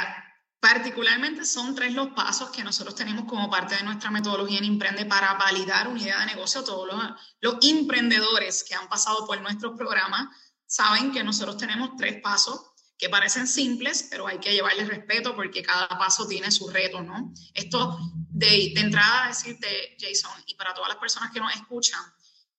particularmente 0.60 1.44
son 1.44 1.74
tres 1.74 1.92
los 1.92 2.10
pasos 2.10 2.50
que 2.50 2.62
nosotros 2.62 2.94
tenemos 2.94 3.24
como 3.24 3.50
parte 3.50 3.74
de 3.74 3.82
nuestra 3.82 4.12
metodología 4.12 4.58
en 4.58 4.64
Emprende 4.66 5.06
para 5.06 5.34
validar 5.34 5.88
una 5.88 6.00
idea 6.00 6.20
de 6.20 6.26
negocio. 6.26 6.62
Todos 6.62 6.86
los, 6.86 7.02
los 7.40 7.56
emprendedores 7.68 8.62
que 8.62 8.76
han 8.76 8.88
pasado 8.88 9.26
por 9.26 9.40
nuestros 9.40 9.76
programas 9.76 10.28
saben 10.66 11.10
que 11.10 11.24
nosotros 11.24 11.56
tenemos 11.56 11.96
tres 11.96 12.22
pasos 12.22 12.73
que 13.04 13.10
parecen 13.10 13.46
simples, 13.46 14.08
pero 14.10 14.26
hay 14.26 14.38
que 14.38 14.50
llevarles 14.50 14.88
respeto 14.88 15.36
porque 15.36 15.62
cada 15.62 15.86
paso 15.88 16.26
tiene 16.26 16.50
su 16.50 16.70
reto, 16.70 17.02
¿no? 17.02 17.34
Esto 17.52 17.98
de, 18.30 18.72
de 18.74 18.80
entrada 18.80 19.28
decirte, 19.28 19.94
Jason, 20.00 20.32
y 20.46 20.54
para 20.54 20.72
todas 20.72 20.88
las 20.88 20.96
personas 20.96 21.30
que 21.30 21.38
nos 21.38 21.54
escuchan, 21.54 22.00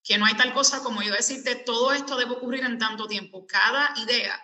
que 0.03 0.19
no 0.19 0.25
hay 0.27 0.35
tal 0.35 0.53
cosa 0.53 0.83
como 0.83 1.01
yo 1.01 1.11
decirte, 1.11 1.55
todo 1.55 1.93
esto 1.93 2.15
debe 2.15 2.33
ocurrir 2.33 2.63
en 2.63 2.77
tanto 2.77 3.07
tiempo. 3.07 3.47
Cada 3.47 3.91
idea 3.97 4.39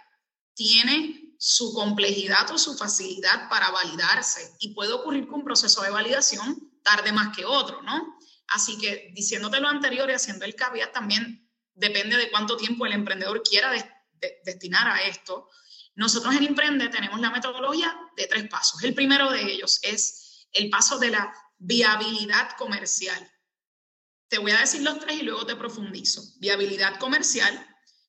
tiene 0.55 1.35
su 1.37 1.71
complejidad 1.71 2.49
o 2.49 2.57
su 2.57 2.75
facilidad 2.75 3.47
para 3.47 3.69
validarse 3.69 4.55
y 4.59 4.73
puede 4.73 4.93
ocurrir 4.93 5.27
que 5.27 5.35
un 5.35 5.43
proceso 5.43 5.83
de 5.83 5.91
validación 5.91 6.71
tarde 6.81 7.11
más 7.11 7.37
que 7.37 7.45
otro, 7.45 7.83
¿no? 7.83 8.17
Así 8.47 8.75
que 8.79 9.11
diciéndote 9.13 9.59
lo 9.59 9.67
anterior 9.67 10.09
y 10.09 10.13
haciendo 10.13 10.45
el 10.45 10.55
caveat 10.55 10.93
también 10.93 11.47
depende 11.75 12.17
de 12.17 12.31
cuánto 12.31 12.57
tiempo 12.57 12.87
el 12.87 12.93
emprendedor 12.93 13.43
quiera 13.43 13.71
destinar 14.43 14.87
a 14.87 15.03
esto. 15.03 15.47
Nosotros 15.95 16.35
en 16.35 16.43
Emprende 16.43 16.89
tenemos 16.89 17.19
la 17.19 17.31
metodología 17.31 17.95
de 18.15 18.27
tres 18.27 18.47
pasos. 18.47 18.81
El 18.83 18.93
primero 18.93 19.29
de 19.31 19.41
ellos 19.43 19.79
es 19.83 20.47
el 20.53 20.69
paso 20.69 20.97
de 20.99 21.11
la 21.11 21.33
viabilidad 21.57 22.51
comercial. 22.57 23.31
Te 24.27 24.37
voy 24.37 24.51
a 24.51 24.59
decir 24.59 24.81
los 24.81 24.99
tres 24.99 25.21
y 25.21 25.23
luego 25.23 25.45
te 25.45 25.55
profundizo. 25.55 26.21
Viabilidad 26.39 26.97
comercial, 26.97 27.67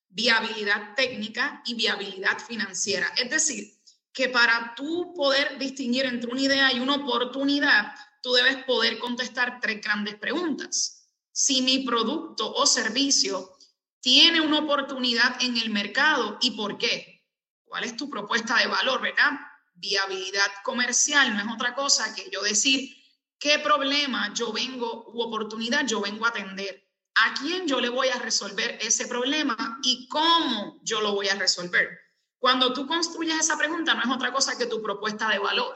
viabilidad 0.09 0.95
técnica 0.95 1.63
y 1.65 1.75
viabilidad 1.75 2.39
financiera. 2.39 3.09
Es 3.17 3.31
decir, 3.31 3.79
que 4.13 4.29
para 4.29 4.75
tú 4.77 5.13
poder 5.15 5.59
distinguir 5.59 6.05
entre 6.07 6.31
una 6.31 6.41
idea 6.41 6.73
y 6.73 6.81
una 6.81 6.97
oportunidad, 6.97 7.95
tú 8.23 8.33
debes 8.33 8.65
poder 8.65 8.99
contestar 8.99 9.59
tres 9.61 9.81
grandes 9.81 10.15
preguntas. 10.17 11.09
Si 11.33 11.63
mi 11.63 11.81
producto 11.81 12.53
o 12.53 12.67
servicio 12.67 13.57
tiene 14.01 14.41
una 14.41 14.59
oportunidad 14.59 15.43
en 15.43 15.57
el 15.57 15.71
mercado 15.71 16.39
y 16.41 16.53
por 16.53 16.77
qué. 16.77 17.12
¿Cuál 17.73 17.85
es 17.85 17.97
tu 17.97 18.11
propuesta 18.11 18.59
de 18.59 18.67
valor, 18.67 19.01
verdad? 19.01 19.31
Viabilidad 19.73 20.51
comercial 20.63 21.33
no 21.33 21.41
es 21.41 21.47
otra 21.55 21.75
cosa 21.75 22.15
que 22.15 22.29
yo 22.31 22.43
decir 22.43 22.95
qué 23.39 23.61
problema 23.61 24.31
yo 24.35 24.53
vengo 24.53 25.11
u 25.11 25.23
oportunidad 25.23 25.87
yo 25.87 26.03
vengo 26.03 26.27
a 26.27 26.29
atender 26.29 26.87
a 27.15 27.33
quién 27.41 27.67
yo 27.67 27.81
le 27.81 27.89
voy 27.89 28.09
a 28.09 28.19
resolver 28.19 28.77
ese 28.83 29.07
problema 29.07 29.81
y 29.83 30.07
cómo 30.09 30.81
yo 30.83 31.01
lo 31.01 31.15
voy 31.15 31.31
a 31.31 31.35
resolver. 31.35 31.99
Cuando 32.39 32.75
tú 32.75 32.87
construyes 32.87 33.41
esa 33.41 33.57
pregunta, 33.57 33.95
no 33.95 34.03
es 34.03 34.15
otra 34.15 34.35
cosa 34.35 34.59
que 34.59 34.67
tu 34.67 34.83
propuesta 34.83 35.31
de 35.31 35.39
valor. 35.39 35.75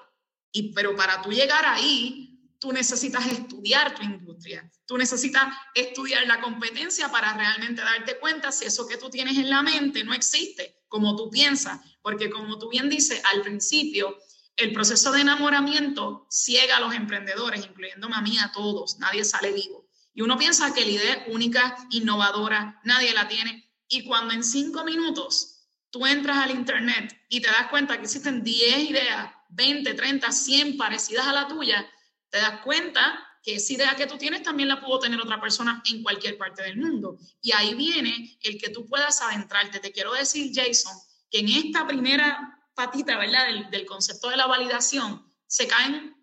Y, 0.52 0.74
pero 0.74 0.94
para 0.94 1.22
tú 1.22 1.30
llegar 1.30 1.64
ahí, 1.64 2.35
tú 2.58 2.72
necesitas 2.72 3.26
estudiar 3.26 3.94
tu 3.94 4.02
industria. 4.02 4.70
Tú 4.86 4.96
necesitas 4.96 5.54
estudiar 5.74 6.26
la 6.26 6.40
competencia 6.40 7.10
para 7.10 7.34
realmente 7.34 7.82
darte 7.82 8.18
cuenta 8.18 8.52
si 8.52 8.64
eso 8.64 8.86
que 8.86 8.96
tú 8.96 9.10
tienes 9.10 9.36
en 9.38 9.50
la 9.50 9.62
mente 9.62 10.04
no 10.04 10.14
existe 10.14 10.82
como 10.88 11.16
tú 11.16 11.30
piensas. 11.30 11.80
Porque 12.02 12.30
como 12.30 12.58
tú 12.58 12.68
bien 12.70 12.88
dices 12.88 13.20
al 13.24 13.42
principio, 13.42 14.16
el 14.56 14.72
proceso 14.72 15.12
de 15.12 15.20
enamoramiento 15.20 16.26
ciega 16.30 16.78
a 16.78 16.80
los 16.80 16.94
emprendedores, 16.94 17.64
incluyéndome 17.66 18.16
a 18.16 18.22
mí, 18.22 18.38
a 18.38 18.52
todos. 18.52 18.98
Nadie 18.98 19.24
sale 19.24 19.52
vivo. 19.52 19.86
Y 20.14 20.22
uno 20.22 20.38
piensa 20.38 20.72
que 20.72 20.84
la 20.84 20.90
idea 20.90 21.14
es 21.14 21.22
única, 21.28 21.76
innovadora, 21.90 22.80
nadie 22.84 23.12
la 23.12 23.28
tiene. 23.28 23.70
Y 23.88 24.04
cuando 24.04 24.32
en 24.32 24.42
cinco 24.42 24.82
minutos 24.82 25.68
tú 25.90 26.06
entras 26.06 26.38
al 26.38 26.50
Internet 26.52 27.14
y 27.28 27.40
te 27.40 27.48
das 27.48 27.68
cuenta 27.68 27.96
que 27.96 28.04
existen 28.04 28.42
10 28.42 28.90
ideas, 28.90 29.30
20, 29.50 29.94
30, 29.94 30.32
100 30.32 30.76
parecidas 30.76 31.26
a 31.26 31.32
la 31.32 31.48
tuya, 31.48 31.86
te 32.30 32.38
das 32.38 32.60
cuenta 32.62 33.22
que 33.42 33.56
esa 33.56 33.72
idea 33.72 33.96
que 33.96 34.06
tú 34.06 34.18
tienes 34.18 34.42
también 34.42 34.68
la 34.68 34.80
pudo 34.80 34.98
tener 34.98 35.20
otra 35.20 35.40
persona 35.40 35.82
en 35.90 36.02
cualquier 36.02 36.36
parte 36.36 36.62
del 36.62 36.78
mundo. 36.78 37.18
Y 37.40 37.52
ahí 37.52 37.74
viene 37.74 38.38
el 38.42 38.58
que 38.58 38.70
tú 38.70 38.86
puedas 38.86 39.22
adentrarte. 39.22 39.78
Te 39.78 39.92
quiero 39.92 40.12
decir, 40.12 40.50
Jason, 40.54 40.96
que 41.30 41.38
en 41.38 41.48
esta 41.48 41.86
primera 41.86 42.60
patita, 42.74 43.16
¿verdad? 43.16 43.46
Del, 43.46 43.70
del 43.70 43.86
concepto 43.86 44.28
de 44.28 44.36
la 44.36 44.46
validación, 44.46 45.32
se 45.46 45.68
caen 45.68 46.16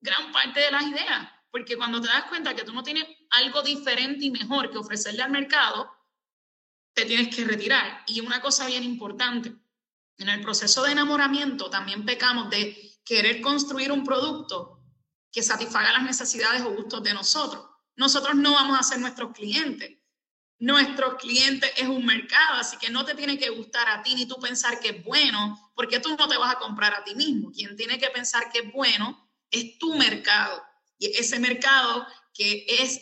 gran 0.00 0.30
parte 0.32 0.60
de 0.60 0.70
las 0.70 0.84
ideas 0.84 1.28
porque 1.54 1.76
cuando 1.76 2.00
te 2.00 2.08
das 2.08 2.24
cuenta 2.24 2.52
que 2.56 2.64
tú 2.64 2.72
no 2.72 2.82
tienes 2.82 3.06
algo 3.30 3.62
diferente 3.62 4.24
y 4.24 4.30
mejor 4.32 4.72
que 4.72 4.78
ofrecerle 4.78 5.22
al 5.22 5.30
mercado, 5.30 5.88
te 6.92 7.04
tienes 7.04 7.32
que 7.32 7.44
retirar. 7.44 8.02
Y 8.08 8.18
una 8.18 8.40
cosa 8.40 8.66
bien 8.66 8.82
importante, 8.82 9.54
en 10.18 10.28
el 10.30 10.40
proceso 10.40 10.82
de 10.82 10.90
enamoramiento 10.90 11.70
también 11.70 12.04
pecamos 12.04 12.50
de 12.50 12.98
querer 13.04 13.40
construir 13.40 13.92
un 13.92 14.02
producto 14.02 14.73
que 15.34 15.42
satisfaga 15.42 15.92
las 15.92 16.04
necesidades 16.04 16.62
o 16.62 16.70
gustos 16.70 17.02
de 17.02 17.12
nosotros. 17.12 17.66
Nosotros 17.96 18.36
no 18.36 18.52
vamos 18.52 18.78
a 18.78 18.84
ser 18.84 19.00
nuestros 19.00 19.32
clientes. 19.32 19.98
Nuestros 20.60 21.16
clientes 21.16 21.72
es 21.76 21.88
un 21.88 22.06
mercado, 22.06 22.60
así 22.60 22.76
que 22.76 22.88
no 22.88 23.04
te 23.04 23.16
tiene 23.16 23.36
que 23.36 23.50
gustar 23.50 23.88
a 23.88 24.00
ti 24.02 24.14
ni 24.14 24.26
tú 24.26 24.36
pensar 24.40 24.78
que 24.78 24.90
es 24.90 25.04
bueno, 25.04 25.72
porque 25.74 25.98
tú 25.98 26.16
no 26.16 26.28
te 26.28 26.36
vas 26.36 26.54
a 26.54 26.58
comprar 26.60 26.94
a 26.94 27.02
ti 27.02 27.16
mismo. 27.16 27.50
Quien 27.50 27.76
tiene 27.76 27.98
que 27.98 28.10
pensar 28.10 28.50
que 28.52 28.60
es 28.60 28.72
bueno 28.72 29.28
es 29.50 29.76
tu 29.78 29.96
mercado 29.96 30.62
y 30.98 31.06
ese 31.06 31.40
mercado 31.40 32.06
que 32.32 32.64
es 32.68 33.00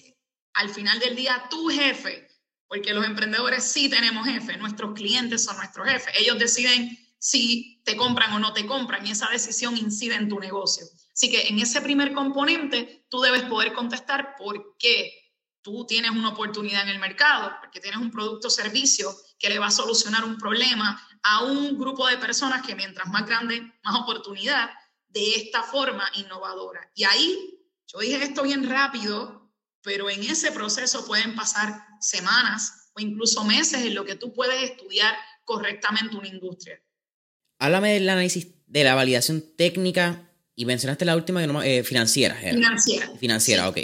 al 0.54 0.70
final 0.70 0.98
del 1.00 1.14
día 1.14 1.46
tu 1.50 1.68
jefe, 1.68 2.28
porque 2.66 2.94
los 2.94 3.04
emprendedores 3.04 3.64
sí 3.64 3.90
tenemos 3.90 4.26
jefe, 4.26 4.56
nuestros 4.56 4.94
clientes 4.94 5.44
son 5.44 5.58
nuestros 5.58 5.86
jefes, 5.86 6.14
ellos 6.18 6.38
deciden 6.38 6.98
si 7.18 7.82
te 7.84 7.94
compran 7.94 8.32
o 8.32 8.38
no 8.38 8.54
te 8.54 8.66
compran 8.66 9.06
y 9.06 9.10
esa 9.10 9.28
decisión 9.28 9.76
incide 9.76 10.14
en 10.14 10.30
tu 10.30 10.40
negocio. 10.40 10.86
Así 11.14 11.31
que 11.31 11.49
en 11.49 11.59
ese 11.59 11.81
primer 11.81 12.12
componente 12.12 13.04
tú 13.09 13.21
debes 13.21 13.42
poder 13.42 13.73
contestar 13.73 14.35
por 14.37 14.76
qué 14.78 15.12
tú 15.62 15.87
tienes 15.87 16.11
una 16.11 16.31
oportunidad 16.31 16.83
en 16.83 16.88
el 16.88 16.99
mercado, 16.99 17.52
porque 17.61 17.81
tienes 17.81 18.00
un 18.00 18.11
producto 18.11 18.49
o 18.49 18.50
servicio 18.50 19.14
que 19.38 19.49
le 19.49 19.59
va 19.59 19.66
a 19.66 19.71
solucionar 19.71 20.25
un 20.25 20.38
problema 20.38 21.00
a 21.23 21.45
un 21.45 21.78
grupo 21.78 22.07
de 22.09 22.19
personas 22.19 22.66
que 22.66 22.75
mientras 22.75 23.09
más 23.09 23.26
grande, 23.26 23.62
más 23.85 24.00
oportunidad 24.00 24.71
de 25.09 25.37
esta 25.37 25.62
forma 25.62 26.11
innovadora. 26.14 26.90
Y 26.95 27.04
ahí 27.04 27.61
yo 27.87 28.00
dije 28.00 28.25
esto 28.25 28.42
bien 28.42 28.69
rápido, 28.69 29.52
pero 29.83 30.11
en 30.11 30.23
ese 30.23 30.50
proceso 30.52 31.07
pueden 31.07 31.37
pasar 31.37 31.87
semanas 32.00 32.90
o 32.95 33.00
incluso 33.00 33.45
meses 33.45 33.83
en 33.83 33.95
lo 33.95 34.04
que 34.04 34.16
tú 34.16 34.33
puedes 34.33 34.62
estudiar 34.62 35.14
correctamente 35.45 36.16
una 36.16 36.28
industria. 36.28 36.83
Háblame 37.59 37.95
del 37.95 38.09
análisis 38.09 38.49
de 38.66 38.85
la 38.85 38.95
validación 38.95 39.45
técnica 39.57 40.31
y 40.54 40.64
mencionaste 40.64 41.04
la 41.04 41.16
última 41.16 41.42
eh, 41.64 41.82
financiera. 41.82 42.35
Financiera. 42.35 43.09
Financiera, 43.18 43.68
ok. 43.68 43.78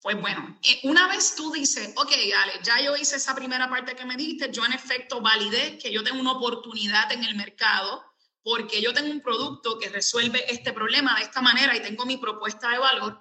Pues 0.00 0.20
bueno, 0.20 0.58
eh, 0.62 0.80
una 0.82 1.08
vez 1.08 1.34
tú 1.34 1.50
dices, 1.52 1.92
ok, 1.96 2.12
Ale, 2.36 2.52
ya 2.62 2.80
yo 2.82 2.94
hice 2.96 3.16
esa 3.16 3.34
primera 3.34 3.70
parte 3.70 3.96
que 3.96 4.04
me 4.04 4.16
diste, 4.16 4.50
yo 4.52 4.64
en 4.66 4.72
efecto 4.72 5.20
validé 5.20 5.78
que 5.78 5.90
yo 5.90 6.04
tengo 6.04 6.20
una 6.20 6.32
oportunidad 6.32 7.10
en 7.12 7.24
el 7.24 7.34
mercado, 7.34 8.04
porque 8.42 8.82
yo 8.82 8.92
tengo 8.92 9.10
un 9.10 9.22
producto 9.22 9.78
que 9.78 9.88
resuelve 9.88 10.44
este 10.52 10.74
problema 10.74 11.16
de 11.16 11.22
esta 11.22 11.40
manera 11.40 11.74
y 11.74 11.80
tengo 11.80 12.04
mi 12.04 12.18
propuesta 12.18 12.68
de 12.68 12.78
valor, 12.78 13.18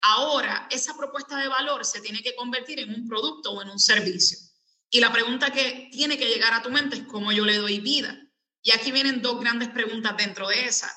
ahora 0.00 0.66
esa 0.70 0.96
propuesta 0.96 1.36
de 1.38 1.46
valor 1.46 1.84
se 1.84 2.00
tiene 2.00 2.20
que 2.20 2.34
convertir 2.34 2.80
en 2.80 2.92
un 2.92 3.08
producto 3.08 3.52
o 3.52 3.62
en 3.62 3.70
un 3.70 3.78
servicio. 3.78 4.38
Y 4.90 5.00
la 5.00 5.12
pregunta 5.12 5.50
que 5.50 5.88
tiene 5.92 6.18
que 6.18 6.26
llegar 6.26 6.52
a 6.52 6.62
tu 6.62 6.70
mente 6.70 6.96
es 6.96 7.02
cómo 7.04 7.32
yo 7.32 7.44
le 7.44 7.58
doy 7.58 7.80
vida. 7.80 8.16
Y 8.62 8.72
aquí 8.72 8.92
vienen 8.92 9.22
dos 9.22 9.40
grandes 9.40 9.68
preguntas 9.68 10.16
dentro 10.16 10.48
de 10.48 10.66
esa. 10.66 10.92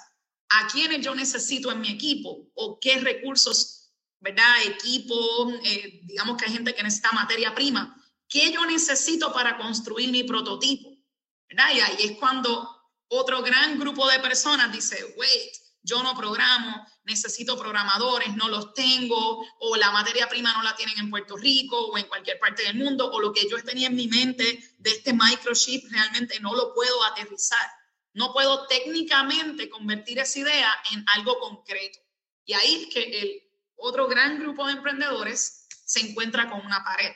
¿A 0.50 0.68
quiénes 0.68 1.06
yo 1.06 1.14
necesito 1.14 1.72
en 1.72 1.82
mi 1.82 1.90
equipo? 1.90 2.50
¿O 2.56 2.80
qué 2.80 3.00
recursos, 3.00 3.92
verdad? 4.20 4.64
Equipo, 4.66 5.52
eh, 5.64 6.02
digamos 6.04 6.38
que 6.38 6.46
hay 6.46 6.54
gente 6.54 6.74
que 6.74 6.84
necesita 6.84 7.12
materia 7.12 7.54
prima. 7.54 7.96
¿Qué 8.30 8.52
yo 8.52 8.66
necesito 8.66 9.34
para 9.34 9.58
construir 9.58 10.12
mi 10.12 10.24
prototipo? 10.24 10.90
¿Verdad? 11.50 11.74
Y 11.74 11.80
ahí 11.80 11.98
es 12.00 12.12
cuando 12.18 12.78
otro 13.10 13.42
gran 13.42 13.80
grupo 13.80 14.08
de 14.08 14.20
personas 14.20 14.72
dice, 14.72 15.14
wait, 15.18 15.54
yo 15.82 16.04
no 16.04 16.14
programo, 16.16 16.86
necesito 17.06 17.58
programadores, 17.58 18.36
no 18.36 18.50
los 18.50 18.74
tengo, 18.74 19.46
o 19.60 19.76
la 19.78 19.92
materia 19.92 20.28
prima 20.28 20.54
no 20.54 20.62
la 20.62 20.76
tienen 20.76 21.00
en 21.00 21.10
Puerto 21.10 21.38
Rico 21.38 21.88
o 21.88 21.98
en 21.98 22.06
cualquier 22.08 22.38
parte 22.40 22.64
del 22.64 22.76
mundo, 22.76 23.10
o 23.10 23.22
lo 23.22 23.32
que 23.32 23.48
yo 23.50 23.62
tenía 23.64 23.88
en 23.88 23.96
mi 23.96 24.08
mente 24.08 24.76
de 24.78 24.92
este 24.92 25.14
microchip 25.14 25.90
realmente 25.90 26.40
no 26.42 26.54
lo 26.54 26.74
puedo 26.74 27.04
aterrizar. 27.06 27.77
No 28.18 28.34
puedo 28.34 28.66
técnicamente 28.66 29.70
convertir 29.70 30.18
esa 30.18 30.40
idea 30.40 30.74
en 30.92 31.06
algo 31.16 31.38
concreto. 31.40 32.00
Y 32.46 32.54
ahí 32.54 32.82
es 32.82 32.92
que 32.92 33.04
el 33.22 33.44
otro 33.76 34.08
gran 34.08 34.40
grupo 34.40 34.66
de 34.66 34.74
emprendedores 34.74 35.68
se 35.86 36.00
encuentra 36.00 36.50
con 36.50 36.66
una 36.66 36.84
pared. 36.84 37.12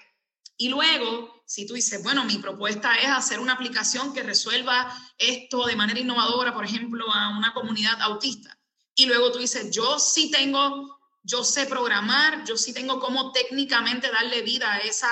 Y 0.57 0.69
luego, 0.69 1.41
si 1.47 1.65
tú 1.65 1.73
dices, 1.73 2.03
bueno, 2.03 2.23
mi 2.23 2.37
propuesta 2.37 2.93
es 2.99 3.09
hacer 3.09 3.39
una 3.39 3.53
aplicación 3.53 4.13
que 4.13 4.21
resuelva 4.21 4.95
esto 5.17 5.65
de 5.65 5.75
manera 5.75 5.99
innovadora, 5.99 6.53
por 6.53 6.65
ejemplo, 6.65 7.11
a 7.11 7.35
una 7.35 7.51
comunidad 7.51 7.99
autista. 8.03 8.55
Y 8.93 9.07
luego 9.07 9.31
tú 9.31 9.39
dices, 9.39 9.71
yo 9.71 9.97
sí 9.97 10.29
tengo, 10.29 10.99
yo 11.23 11.43
sé 11.43 11.65
programar, 11.65 12.45
yo 12.45 12.57
sí 12.57 12.75
tengo 12.75 12.99
cómo 12.99 13.31
técnicamente 13.31 14.11
darle 14.11 14.43
vida 14.43 14.71
a 14.71 14.77
esa, 14.81 15.09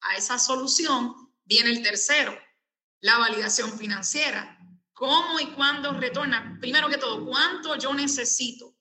a 0.00 0.16
esa 0.16 0.40
solución. 0.40 1.14
Viene 1.44 1.70
el 1.70 1.84
tercero, 1.84 2.36
la 3.00 3.18
validación 3.18 3.78
financiera. 3.78 4.59
¿Cómo 5.00 5.40
y 5.40 5.46
cuándo 5.52 5.94
retorna? 5.94 6.58
Primero 6.60 6.88
que 6.90 6.98
todo, 6.98 7.24
¿cuánto 7.24 7.74
yo 7.76 7.94
necesito? 7.94 8.76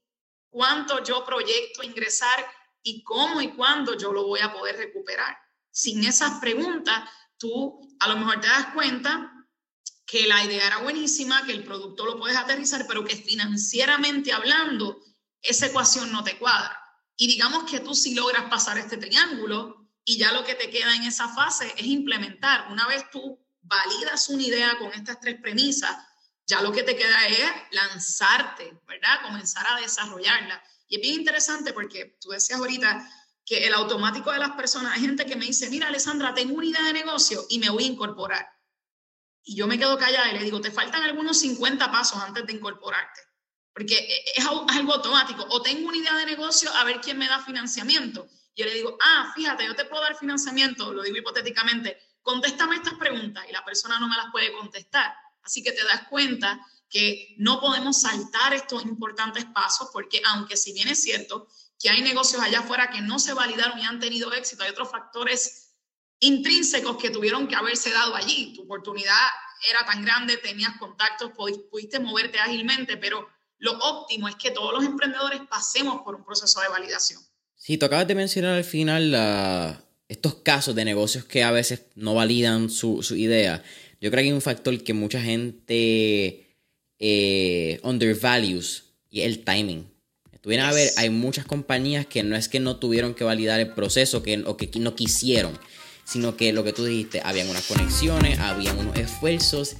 ¿Cuánto 0.49 1.01
yo 1.01 1.23
proyecto 1.25 1.81
ingresar? 1.81 2.45
¿Y 2.83 3.03
cómo 3.03 3.39
y 3.41 3.55
cuándo 3.55 3.97
yo 3.97 4.11
lo 4.11 4.27
voy 4.27 4.41
a 4.41 4.51
poder 4.51 4.75
recuperar? 4.75 5.37
sin 5.71 6.03
esas 6.03 6.39
preguntas, 6.39 7.09
tú 7.37 7.79
a 8.01 8.09
lo 8.09 8.17
mejor 8.17 8.41
te 8.41 8.47
das 8.47 8.73
cuenta 8.73 9.31
que 10.05 10.27
la 10.27 10.43
idea 10.43 10.67
era 10.67 10.79
buenísima, 10.79 11.45
que 11.45 11.53
el 11.53 11.63
producto 11.63 12.05
lo 12.05 12.17
puedes 12.17 12.35
aterrizar, 12.35 12.85
pero 12.85 13.05
que 13.05 13.15
financieramente 13.15 14.33
hablando, 14.33 14.99
esa 15.41 15.67
ecuación 15.67 16.11
no 16.11 16.21
te 16.21 16.37
cuadra. 16.37 16.77
Y 17.15 17.27
digamos 17.27 17.69
que 17.69 17.79
tú 17.79 17.95
sí 17.95 18.13
logras 18.13 18.49
pasar 18.49 18.77
este 18.77 18.97
triángulo 18.97 19.87
y 20.03 20.17
ya 20.17 20.33
lo 20.33 20.43
que 20.43 20.55
te 20.55 20.69
queda 20.69 20.93
en 20.95 21.03
esa 21.03 21.29
fase 21.29 21.73
es 21.77 21.85
implementar. 21.85 22.69
Una 22.71 22.85
vez 22.87 23.09
tú 23.09 23.39
validas 23.61 24.27
una 24.27 24.43
idea 24.43 24.77
con 24.79 24.91
estas 24.91 25.21
tres 25.21 25.39
premisas, 25.39 25.95
ya 26.49 26.61
lo 26.61 26.71
que 26.71 26.81
te 26.81 26.95
queda 26.95 27.27
es 27.27 27.51
lanzarte, 27.71 28.73
¿verdad? 28.87 29.21
Comenzar 29.21 29.67
a 29.67 29.79
desarrollarla. 29.79 30.61
Y 30.87 30.95
es 30.95 31.01
bien 31.01 31.19
interesante 31.19 31.73
porque 31.73 32.17
tú 32.19 32.29
decías 32.29 32.59
ahorita, 32.59 33.07
que 33.45 33.65
el 33.65 33.73
automático 33.73 34.31
de 34.31 34.39
las 34.39 34.51
personas, 34.51 34.93
hay 34.93 35.01
gente 35.01 35.25
que 35.25 35.35
me 35.35 35.45
dice, 35.45 35.69
mira, 35.69 35.87
Alessandra, 35.87 36.33
tengo 36.33 36.55
una 36.55 36.65
idea 36.67 36.83
de 36.83 36.93
negocio 36.93 37.45
y 37.49 37.59
me 37.59 37.69
voy 37.69 37.83
a 37.83 37.87
incorporar. 37.87 38.47
Y 39.43 39.55
yo 39.55 39.65
me 39.65 39.79
quedo 39.79 39.97
callada 39.97 40.29
y 40.31 40.37
le 40.37 40.43
digo, 40.43 40.59
te 40.59 40.71
faltan 40.71 41.03
algunos 41.03 41.39
50 41.39 41.91
pasos 41.91 42.21
antes 42.21 42.45
de 42.45 42.53
incorporarte, 42.53 43.21
porque 43.73 44.07
es 44.35 44.45
algo 44.45 44.93
automático. 44.93 45.45
O 45.49 45.61
tengo 45.61 45.87
una 45.87 45.97
idea 45.97 46.15
de 46.15 46.27
negocio, 46.27 46.71
a 46.75 46.83
ver 46.83 46.99
quién 46.99 47.17
me 47.17 47.27
da 47.27 47.39
financiamiento. 47.43 48.27
Yo 48.55 48.65
le 48.65 48.73
digo, 48.73 48.97
ah, 49.01 49.31
fíjate, 49.35 49.65
yo 49.65 49.75
te 49.75 49.85
puedo 49.85 50.03
dar 50.03 50.15
financiamiento, 50.15 50.93
lo 50.93 51.01
digo 51.03 51.17
hipotéticamente, 51.17 51.97
contéstame 52.21 52.75
estas 52.75 52.95
preguntas 52.95 53.45
y 53.49 53.51
la 53.51 53.63
persona 53.65 53.99
no 53.99 54.07
me 54.07 54.17
las 54.17 54.31
puede 54.31 54.51
contestar. 54.53 55.15
Así 55.43 55.63
que 55.63 55.71
te 55.71 55.83
das 55.83 56.07
cuenta 56.09 56.59
que 56.89 57.35
no 57.37 57.59
podemos 57.61 58.01
saltar 58.01 58.53
estos 58.53 58.83
importantes 58.83 59.45
pasos 59.45 59.89
porque 59.93 60.21
aunque 60.27 60.57
si 60.57 60.73
bien 60.73 60.87
es 60.87 61.01
cierto 61.01 61.47
que 61.79 61.89
hay 61.89 62.01
negocios 62.01 62.41
allá 62.41 62.59
afuera 62.59 62.89
que 62.89 63.01
no 63.01 63.19
se 63.19 63.33
validaron 63.33 63.79
y 63.79 63.85
han 63.85 63.99
tenido 63.99 64.33
éxito, 64.33 64.63
hay 64.63 64.71
otros 64.71 64.91
factores 64.91 65.69
intrínsecos 66.19 66.97
que 66.97 67.09
tuvieron 67.09 67.47
que 67.47 67.55
haberse 67.55 67.89
dado 67.91 68.15
allí. 68.15 68.53
Tu 68.53 68.63
oportunidad 68.63 69.27
era 69.69 69.85
tan 69.85 70.03
grande, 70.03 70.37
tenías 70.37 70.77
contactos, 70.77 71.31
pudiste 71.71 71.99
moverte 71.99 72.39
ágilmente, 72.39 72.97
pero 72.97 73.27
lo 73.57 73.73
óptimo 73.79 74.27
es 74.27 74.35
que 74.35 74.51
todos 74.51 74.73
los 74.73 74.83
emprendedores 74.83 75.41
pasemos 75.49 76.01
por 76.01 76.15
un 76.15 76.25
proceso 76.25 76.59
de 76.61 76.67
validación. 76.69 77.21
Sí, 77.55 77.77
tú 77.77 77.85
acabas 77.85 78.07
de 78.07 78.15
mencionar 78.15 78.55
al 78.55 78.63
final 78.63 79.81
estos 80.07 80.35
casos 80.35 80.75
de 80.75 80.85
negocios 80.85 81.25
que 81.25 81.43
a 81.43 81.51
veces 81.51 81.85
no 81.95 82.13
validan 82.13 82.69
su, 82.69 83.03
su 83.03 83.15
idea. 83.15 83.63
Yo 84.01 84.11
creo 84.11 84.21
que 84.21 84.27
hay 84.29 84.31
un 84.31 84.41
factor 84.41 84.81
que 84.83 84.93
mucha 84.93 85.21
gente 85.21 86.57
eh, 86.99 87.79
undervalues 87.83 88.83
y 89.09 89.21
el 89.21 89.43
timing. 89.43 89.89
Tuvieron 90.41 90.67
a 90.67 90.71
ver, 90.71 90.91
hay 90.95 91.09
muchas 91.09 91.45
compañías 91.45 92.05
que 92.05 92.23
no 92.23 92.35
es 92.35 92.47
que 92.47 92.61
no 92.61 92.77
tuvieron 92.77 93.13
que 93.13 93.25
validar 93.25 93.59
el 93.59 93.73
proceso 93.73 94.23
que, 94.23 94.41
o 94.45 94.55
que 94.55 94.71
no 94.79 94.95
quisieron, 94.95 95.57
sino 96.05 96.37
que 96.37 96.53
lo 96.53 96.63
que 96.63 96.71
tú 96.71 96.85
dijiste, 96.85 97.21
habían 97.23 97.49
unas 97.49 97.67
conexiones, 97.67 98.39
habían 98.39 98.77
unos 98.77 98.97
esfuerzos 98.97 99.75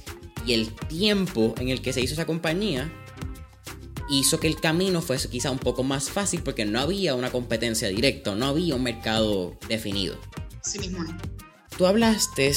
y 0.46 0.52
el 0.52 0.74
tiempo 0.88 1.54
en 1.58 1.70
el 1.70 1.80
que 1.80 1.94
se 1.94 2.02
hizo 2.02 2.12
esa 2.12 2.26
compañía 2.26 2.92
hizo 4.10 4.40
que 4.40 4.48
el 4.48 4.60
camino 4.60 5.00
fuese 5.00 5.30
quizá 5.30 5.50
un 5.50 5.58
poco 5.58 5.82
más 5.82 6.10
fácil 6.10 6.42
porque 6.42 6.64
no 6.64 6.80
había 6.80 7.14
una 7.14 7.30
competencia 7.30 7.88
directa, 7.88 8.34
no 8.34 8.46
había 8.46 8.74
un 8.74 8.82
mercado 8.82 9.56
definido. 9.68 10.18
Sí 10.62 10.78
mismo. 10.78 11.04
Tú 11.78 11.86
hablaste 11.86 12.52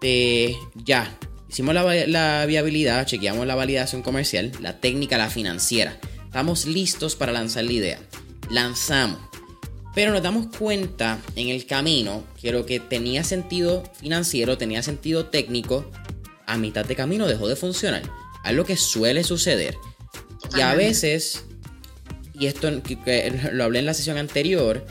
de 0.00 0.56
ya, 0.74 1.18
hicimos 1.48 1.74
la, 1.74 2.46
viabilidad, 2.46 3.06
chequeamos 3.06 3.46
la 3.46 3.54
validación 3.54 4.02
comercial, 4.02 4.52
la 4.60 4.80
técnica, 4.80 5.18
la 5.18 5.28
financiera. 5.28 5.98
Estamos 6.24 6.66
listos 6.66 7.16
para 7.16 7.32
lanzar 7.32 7.64
la 7.64 7.72
idea. 7.72 7.98
Lanzamos. 8.50 9.18
Pero 9.94 10.12
nos 10.12 10.22
damos 10.22 10.46
cuenta 10.56 11.18
en 11.34 11.48
el 11.48 11.66
camino 11.66 12.24
que 12.40 12.52
lo 12.52 12.64
que 12.64 12.78
tenía 12.78 13.24
sentido 13.24 13.82
financiero, 14.00 14.56
tenía 14.56 14.82
sentido 14.82 15.26
técnico, 15.26 15.90
a 16.46 16.56
mitad 16.56 16.84
de 16.84 16.94
camino 16.94 17.26
dejó 17.26 17.48
de 17.48 17.56
funcionar. 17.56 18.02
Algo 18.44 18.64
que 18.64 18.76
suele 18.76 19.24
suceder. 19.24 19.76
Y 20.56 20.60
a 20.60 20.74
veces, 20.74 21.44
y 22.34 22.46
esto 22.46 22.70
lo 23.52 23.64
hablé 23.64 23.80
en 23.80 23.86
la 23.86 23.94
sesión 23.94 24.16
anterior, 24.16 24.86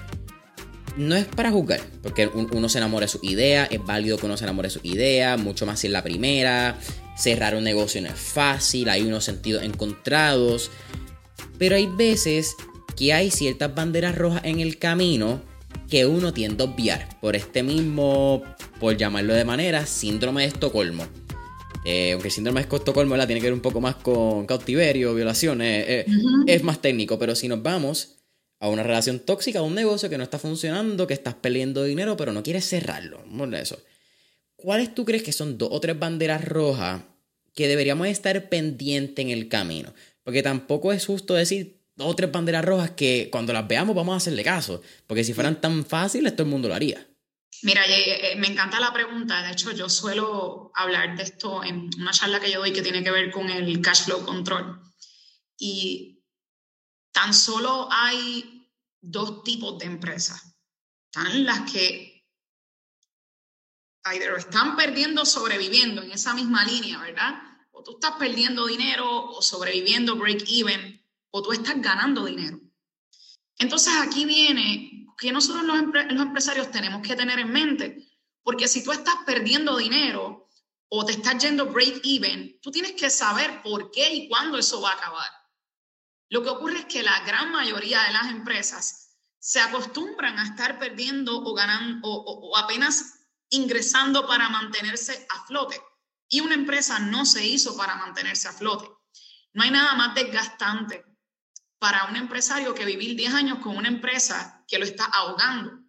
no 0.98 1.16
es 1.16 1.26
para 1.26 1.52
juzgar, 1.52 1.82
porque 2.02 2.28
uno 2.28 2.70
se 2.70 2.78
enamora 2.78 3.06
de 3.06 3.12
su 3.12 3.20
idea, 3.22 3.66
es 3.66 3.84
válido 3.84 4.18
que 4.18 4.26
uno 4.26 4.38
se 4.38 4.46
enamore 4.46 4.68
de 4.68 4.74
su 4.74 4.80
idea, 4.84 5.38
mucho 5.38 5.66
más 5.66 5.80
si 5.80 5.88
es 5.88 5.94
la 5.94 6.04
primera. 6.04 6.78
Cerrar 7.18 7.56
un 7.56 7.64
negocio 7.64 8.02
no 8.02 8.08
es 8.08 8.20
fácil, 8.20 8.90
hay 8.90 9.04
unos 9.04 9.26
sentidos 9.26 9.64
encontrados. 9.64 10.72
Pero 11.58 11.76
hay 11.76 11.88
veces 11.88 12.56
que 12.96 13.14
hay 13.14 13.32
ciertas 13.32 13.74
banderas 13.74 14.16
rojas 14.16 14.42
en 14.46 14.60
el 14.60 14.78
camino 14.78 15.42
que 15.90 16.06
uno 16.06 16.34
tiende 16.34 16.64
a 16.64 16.68
obviar 16.68 17.20
por 17.20 17.36
este 17.36 17.64
mismo, 17.64 18.44
por 18.80 18.96
llamarlo 18.96 19.34
de 19.34 19.46
manera, 19.46 19.86
síndrome 19.86 20.44
de 20.44 20.48
Estocolmo. 20.50 21.06
Eh, 21.86 22.12
aunque 22.14 22.28
el 22.28 22.34
síndrome 22.34 22.62
de 22.62 22.76
Estocolmo 22.76 23.18
la 23.18 23.26
tiene 23.26 23.42
que 23.42 23.48
ver 23.48 23.54
un 23.54 23.62
poco 23.62 23.82
más 23.82 23.96
con 23.96 24.46
cautiverio, 24.46 25.16
violaciones, 25.16 25.86
eh, 25.88 26.06
es 26.46 26.64
más 26.64 26.82
técnico, 26.82 27.18
pero 27.18 27.36
si 27.36 27.48
nos 27.48 27.64
vamos 27.64 28.19
a 28.60 28.68
una 28.68 28.84
relación 28.84 29.20
tóxica, 29.20 29.60
a 29.60 29.64
un 29.64 29.76
negocio 29.76 30.10
que 30.10 30.18
no 30.18 30.24
está 30.24 30.38
funcionando, 30.38 31.08
que 31.08 31.14
estás 31.14 31.36
perdiendo 31.36 31.84
dinero, 31.84 32.18
pero 32.18 32.34
no 32.34 32.44
quieres 32.44 32.68
cerrarlo. 32.68 33.24
Eso. 33.54 33.82
¿Cuáles 34.56 34.94
tú 34.94 35.06
crees 35.06 35.24
que 35.24 35.32
son 35.32 35.58
dos 35.58 35.70
o 35.72 35.80
tres 35.80 35.98
banderas 35.98 36.44
rojas 36.44 37.02
que 37.56 37.68
deberíamos 37.68 38.08
estar 38.08 38.50
pendientes 38.50 39.24
en 39.24 39.32
el 39.32 39.48
camino? 39.48 39.94
Porque 40.24 40.44
tampoco 40.44 40.92
es 40.92 41.06
justo 41.06 41.34
decir 41.36 41.80
dos 41.96 42.10
o 42.10 42.16
tres 42.16 42.32
banderas 42.32 42.66
rojas 42.66 42.92
que 42.92 43.30
cuando 43.32 43.54
las 43.54 43.68
veamos 43.68 43.96
vamos 43.96 44.14
a 44.14 44.18
hacerle 44.18 44.44
caso. 44.44 44.82
Porque 45.08 45.24
si 45.24 45.34
fueran 45.34 45.62
tan 45.62 45.86
fáciles, 45.86 46.36
todo 46.36 46.44
el 46.44 46.52
mundo 46.52 46.68
lo 46.68 46.76
haría. 46.76 47.06
Mira, 47.62 47.84
eh, 47.88 48.36
me 48.38 48.48
encanta 48.48 48.80
la 48.80 48.94
pregunta. 48.94 49.42
De 49.44 49.52
hecho, 49.52 49.72
yo 49.72 49.90
suelo 49.90 50.72
hablar 50.76 51.16
de 51.18 51.24
esto 51.24 51.64
en 51.64 51.90
una 51.98 52.12
charla 52.12 52.40
que 52.40 52.52
yo 52.52 52.60
doy 52.60 52.72
que 52.74 52.82
tiene 52.82 53.04
que 53.04 53.12
ver 53.12 53.32
con 53.32 53.50
el 53.50 53.82
cash 53.82 54.04
flow 54.04 54.26
control. 54.26 54.82
Y 55.58 56.19
tan 57.20 57.34
solo 57.34 57.90
hay 57.92 58.66
dos 59.02 59.44
tipos 59.44 59.78
de 59.78 59.88
empresas. 59.88 60.56
Están 61.12 61.44
las 61.44 61.70
que 61.70 62.26
están 64.38 64.78
perdiendo 64.78 65.26
sobreviviendo 65.26 66.02
en 66.02 66.12
esa 66.12 66.34
misma 66.34 66.64
línea, 66.64 66.98
¿verdad? 67.00 67.34
O 67.72 67.84
tú 67.84 67.92
estás 67.96 68.14
perdiendo 68.14 68.66
dinero 68.68 69.32
o 69.32 69.42
sobreviviendo 69.42 70.16
break 70.16 70.46
even, 70.48 71.06
o 71.32 71.42
tú 71.42 71.52
estás 71.52 71.82
ganando 71.82 72.24
dinero. 72.24 72.58
Entonces 73.58 73.94
aquí 74.02 74.24
viene 74.24 75.06
que 75.18 75.34
nosotros 75.34 75.66
los, 75.66 75.78
los 75.78 76.22
empresarios 76.26 76.72
tenemos 76.72 77.06
que 77.06 77.18
tener 77.18 77.40
en 77.40 77.52
mente, 77.52 78.08
porque 78.44 78.70
si 78.70 78.82
tú 78.82 78.94
estás 78.94 79.16
perdiendo 79.26 79.76
dinero 79.76 80.48
o 80.88 81.06
te 81.06 81.12
estás 81.12 81.44
yendo 81.44 81.66
break 81.66 82.00
even, 82.06 82.62
tú 82.62 82.72
tienes 82.72 82.94
que 82.94 83.10
saber 83.10 83.62
por 83.62 83.92
qué 83.92 84.10
y 84.14 84.30
cuándo 84.30 84.58
eso 84.58 84.80
va 84.80 84.92
a 84.92 84.96
acabar. 84.96 85.39
Lo 86.30 86.44
que 86.44 86.50
ocurre 86.50 86.80
es 86.80 86.86
que 86.86 87.04
la 87.04 87.20
gran 87.22 87.52
mayoría 87.52 88.04
de 88.04 88.14
las 88.14 88.28
empresas 88.28 89.18
se 89.40 89.60
acostumbran 89.60 90.38
a 90.38 90.44
estar 90.44 90.78
perdiendo 90.78 91.38
o 91.38 91.54
ganando 91.54 92.08
o, 92.08 92.58
apenas 92.58 93.20
ingresando 93.50 94.28
para 94.28 94.50
mantenerse 94.50 95.26
a 95.30 95.46
flote. 95.46 95.82
Y 96.30 96.42
una 96.42 96.54
empresa 96.54 97.00
no 97.00 97.26
se 97.26 97.46
hizo 97.46 97.76
para 97.76 97.96
mantenerse 97.96 98.48
a 98.48 98.54
flote. 98.54 98.88
No 99.54 99.64
hay 99.64 99.72
nada 99.72 99.96
más 99.96 100.14
desgastante 100.14 101.04
para 101.80 102.06
un 102.06 102.16
empresario 102.16 102.76
que 102.76 102.86
vivir 102.86 103.16
10 103.16 103.34
años 103.34 103.60
con 103.60 103.76
una 103.76 103.88
empresa 103.88 104.64
que 104.68 104.78
lo 104.78 104.86
está 104.86 105.06
ahogando, 105.06 105.80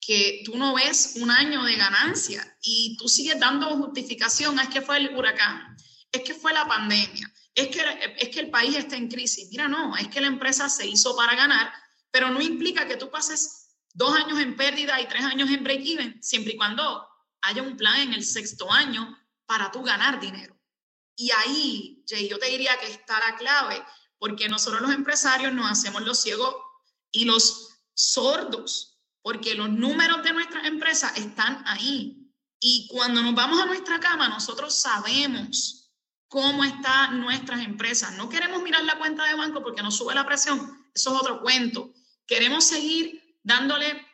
que 0.00 0.42
tú 0.46 0.56
no 0.56 0.74
ves 0.74 1.14
un 1.16 1.30
año 1.30 1.64
de 1.64 1.76
ganancia 1.76 2.56
y 2.62 2.96
tú 2.96 3.08
sigues 3.08 3.38
dando 3.38 3.68
justificación, 3.76 4.58
es 4.60 4.68
que 4.68 4.80
fue 4.80 4.98
el 4.98 5.14
huracán, 5.14 5.76
es 6.12 6.22
que 6.22 6.34
fue 6.34 6.52
la 6.54 6.66
pandemia, 6.66 7.30
es 7.54 7.68
que, 7.68 8.16
es 8.18 8.28
que 8.30 8.40
el 8.40 8.50
país 8.50 8.76
está 8.76 8.96
en 8.96 9.08
crisis. 9.08 9.48
Mira, 9.50 9.68
no, 9.68 9.96
es 9.96 10.08
que 10.08 10.20
la 10.20 10.26
empresa 10.26 10.68
se 10.68 10.86
hizo 10.86 11.14
para 11.16 11.34
ganar, 11.34 11.72
pero 12.10 12.30
no 12.30 12.40
implica 12.40 12.86
que 12.86 12.96
tú 12.96 13.10
pases 13.10 13.76
dos 13.92 14.14
años 14.16 14.40
en 14.40 14.56
pérdida 14.56 15.00
y 15.00 15.06
tres 15.06 15.24
años 15.24 15.50
en 15.50 15.62
break-even, 15.62 16.22
siempre 16.22 16.54
y 16.54 16.56
cuando 16.56 17.08
haya 17.42 17.62
un 17.62 17.76
plan 17.76 18.00
en 18.00 18.12
el 18.14 18.24
sexto 18.24 18.70
año 18.72 19.16
para 19.46 19.70
tú 19.70 19.82
ganar 19.82 20.20
dinero. 20.20 20.58
Y 21.16 21.30
ahí, 21.30 22.04
Jay, 22.08 22.28
yo 22.28 22.38
te 22.38 22.46
diría 22.46 22.76
que 22.80 22.88
está 22.88 23.20
la 23.20 23.36
clave, 23.36 23.84
porque 24.18 24.48
nosotros 24.48 24.82
los 24.82 24.92
empresarios 24.92 25.52
nos 25.52 25.70
hacemos 25.70 26.02
los 26.02 26.20
ciegos 26.20 26.56
y 27.12 27.24
los 27.24 27.68
sordos, 27.94 28.98
porque 29.22 29.54
los 29.54 29.70
números 29.70 30.24
de 30.24 30.32
nuestras 30.32 30.64
empresas 30.64 31.16
están 31.16 31.62
ahí. 31.66 32.32
Y 32.58 32.88
cuando 32.88 33.22
nos 33.22 33.34
vamos 33.34 33.60
a 33.60 33.66
nuestra 33.66 34.00
cama, 34.00 34.28
nosotros 34.28 34.74
sabemos 34.74 35.83
cómo 36.34 36.64
están 36.64 37.20
nuestras 37.20 37.60
empresas. 37.60 38.16
No 38.16 38.28
queremos 38.28 38.60
mirar 38.60 38.82
la 38.82 38.98
cuenta 38.98 39.24
de 39.24 39.34
banco 39.34 39.62
porque 39.62 39.84
nos 39.84 39.96
sube 39.96 40.16
la 40.16 40.26
presión, 40.26 40.84
eso 40.92 41.14
es 41.14 41.20
otro 41.20 41.40
cuento. 41.40 41.94
Queremos 42.26 42.64
seguir 42.64 43.38
dándole, 43.44 44.04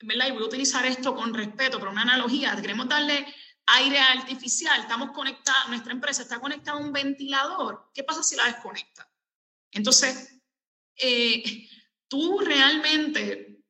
¿verdad? 0.00 0.28
Y 0.28 0.30
voy 0.30 0.44
a 0.44 0.46
utilizar 0.46 0.86
esto 0.86 1.14
con 1.14 1.34
respeto, 1.34 1.78
pero 1.78 1.90
una 1.90 2.00
analogía, 2.00 2.56
queremos 2.62 2.88
darle 2.88 3.26
aire 3.66 3.98
artificial, 3.98 4.80
estamos 4.80 5.10
conectados, 5.10 5.68
nuestra 5.68 5.92
empresa 5.92 6.22
está 6.22 6.40
conectada 6.40 6.78
a 6.78 6.80
un 6.80 6.94
ventilador. 6.94 7.90
¿Qué 7.92 8.02
pasa 8.04 8.22
si 8.22 8.36
la 8.36 8.46
desconecta? 8.46 9.06
Entonces, 9.70 10.34
eh, 10.96 11.68
tú 12.08 12.38
realmente 12.38 13.60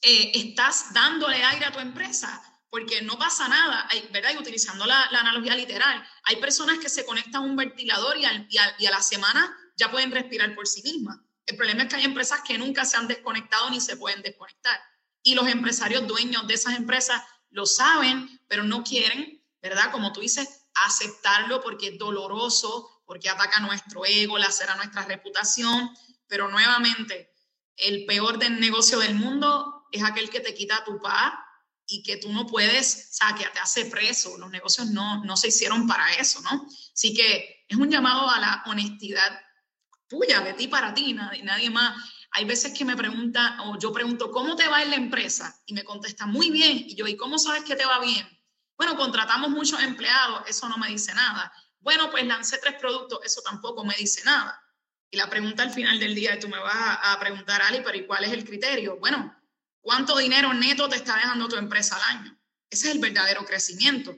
eh, 0.00 0.30
estás 0.32 0.94
dándole 0.94 1.42
aire 1.42 1.66
a 1.66 1.72
tu 1.72 1.80
empresa 1.80 2.40
porque 2.70 3.00
no 3.02 3.18
pasa 3.18 3.48
nada, 3.48 3.88
¿verdad? 4.12 4.32
Y 4.34 4.38
utilizando 4.38 4.84
la, 4.84 5.04
analogía 5.04 5.54
literal, 5.54 6.06
hay 6.24 6.36
personas 6.36 6.78
que 6.78 6.88
se 6.88 7.04
conectan 7.04 7.36
a 7.36 7.44
un 7.44 7.56
ventilador 7.56 8.16
y, 8.18 8.24
y, 8.50 8.86
a, 8.86 8.90
la 8.90 9.02
semana 9.02 9.56
ya 9.76 9.90
pueden 9.90 10.10
respirar 10.10 10.54
por 10.54 10.66
sí 10.66 10.82
mismas. 10.82 11.18
El 11.46 11.56
problema 11.56 11.82
es 11.82 11.88
que 11.88 11.96
hay 11.96 12.04
empresas 12.04 12.40
que 12.46 12.58
nunca 12.58 12.84
se 12.84 12.96
han 12.98 13.08
desconectado 13.08 13.70
ni 13.70 13.80
se 13.80 13.96
pueden 13.96 14.20
desconectar. 14.20 14.78
Y 15.22 15.34
los 15.34 15.48
empresarios 15.48 16.06
dueños 16.06 16.46
de 16.46 16.54
esas 16.54 16.76
empresas 16.76 17.22
lo 17.50 17.64
saben, 17.64 18.40
pero 18.48 18.64
no 18.64 18.84
quieren, 18.84 19.42
¿verdad? 19.62 19.90
Como 19.90 20.12
tú 20.12 20.20
dices, 20.20 20.66
aceptarlo 20.74 21.62
porque 21.62 21.88
es 21.88 21.98
doloroso, 21.98 23.02
porque 23.06 23.30
ataca 23.30 23.60
nuestro 23.60 24.04
ego, 24.04 24.36
lacera 24.36 24.76
nuestra 24.76 25.06
reputación. 25.06 25.90
Pero 26.26 26.48
nuevamente, 26.48 27.32
el 27.76 28.04
peor 28.04 28.38
del 28.38 28.60
negocio 28.60 28.98
del 28.98 29.14
mundo 29.14 29.86
es 29.90 30.04
aquel 30.04 30.28
que 30.28 30.40
te 30.40 30.54
quita 30.54 30.84
tu 30.84 31.00
paz 31.00 31.32
y 31.88 32.02
que 32.02 32.18
tú 32.18 32.30
no 32.32 32.46
puedes, 32.46 33.08
o 33.10 33.14
sea, 33.14 33.34
que 33.34 33.46
te 33.46 33.58
hace 33.58 33.86
preso. 33.86 34.36
Los 34.36 34.50
negocios 34.50 34.88
no, 34.88 35.24
no 35.24 35.36
se 35.36 35.48
hicieron 35.48 35.88
para 35.88 36.12
eso, 36.14 36.40
¿no? 36.42 36.68
Así 36.92 37.14
que 37.14 37.64
es 37.66 37.76
un 37.76 37.90
llamado 37.90 38.28
a 38.28 38.38
la 38.38 38.62
honestidad 38.66 39.40
tuya, 40.06 40.40
de 40.40 40.52
ti 40.52 40.68
para 40.68 40.92
ti, 40.92 41.14
nadie, 41.14 41.42
nadie 41.42 41.70
más. 41.70 41.96
Hay 42.32 42.44
veces 42.44 42.76
que 42.76 42.84
me 42.84 42.94
pregunta, 42.96 43.58
o 43.64 43.78
yo 43.78 43.90
pregunto, 43.90 44.30
¿cómo 44.30 44.54
te 44.54 44.68
va 44.68 44.82
en 44.82 44.90
la 44.90 44.96
empresa? 44.96 45.58
Y 45.66 45.72
me 45.72 45.82
contesta, 45.82 46.26
muy 46.26 46.50
bien. 46.50 46.84
Y 46.86 46.94
yo, 46.94 47.06
¿y 47.06 47.16
cómo 47.16 47.38
sabes 47.38 47.64
que 47.64 47.74
te 47.74 47.86
va 47.86 48.00
bien? 48.00 48.26
Bueno, 48.76 48.96
contratamos 48.96 49.50
muchos 49.50 49.82
empleados, 49.82 50.42
eso 50.46 50.68
no 50.68 50.76
me 50.76 50.88
dice 50.88 51.14
nada. 51.14 51.52
Bueno, 51.80 52.10
pues 52.10 52.26
lancé 52.26 52.58
tres 52.58 52.74
productos, 52.78 53.20
eso 53.24 53.40
tampoco 53.42 53.84
me 53.84 53.94
dice 53.94 54.22
nada. 54.24 54.62
Y 55.10 55.16
la 55.16 55.30
pregunta 55.30 55.62
al 55.62 55.70
final 55.70 55.98
del 55.98 56.14
día, 56.14 56.38
tú 56.38 56.48
me 56.48 56.58
vas 56.58 56.98
a, 57.02 57.18
preguntar, 57.18 57.62
Ali, 57.62 57.80
pero 57.82 57.96
¿y 57.96 58.06
cuál 58.06 58.24
es 58.24 58.32
el 58.32 58.44
criterio? 58.44 58.98
Bueno, 58.98 59.34
¿cuánto 59.88 60.18
dinero 60.18 60.52
neto 60.52 60.86
te 60.86 60.96
está 60.96 61.14
dejando 61.14 61.48
tu 61.48 61.56
empresa 61.56 61.96
al 61.96 62.18
año? 62.18 62.38
Ese 62.68 62.88
es 62.88 62.94
el 62.94 63.00
verdadero 63.00 63.46
crecimiento. 63.46 64.14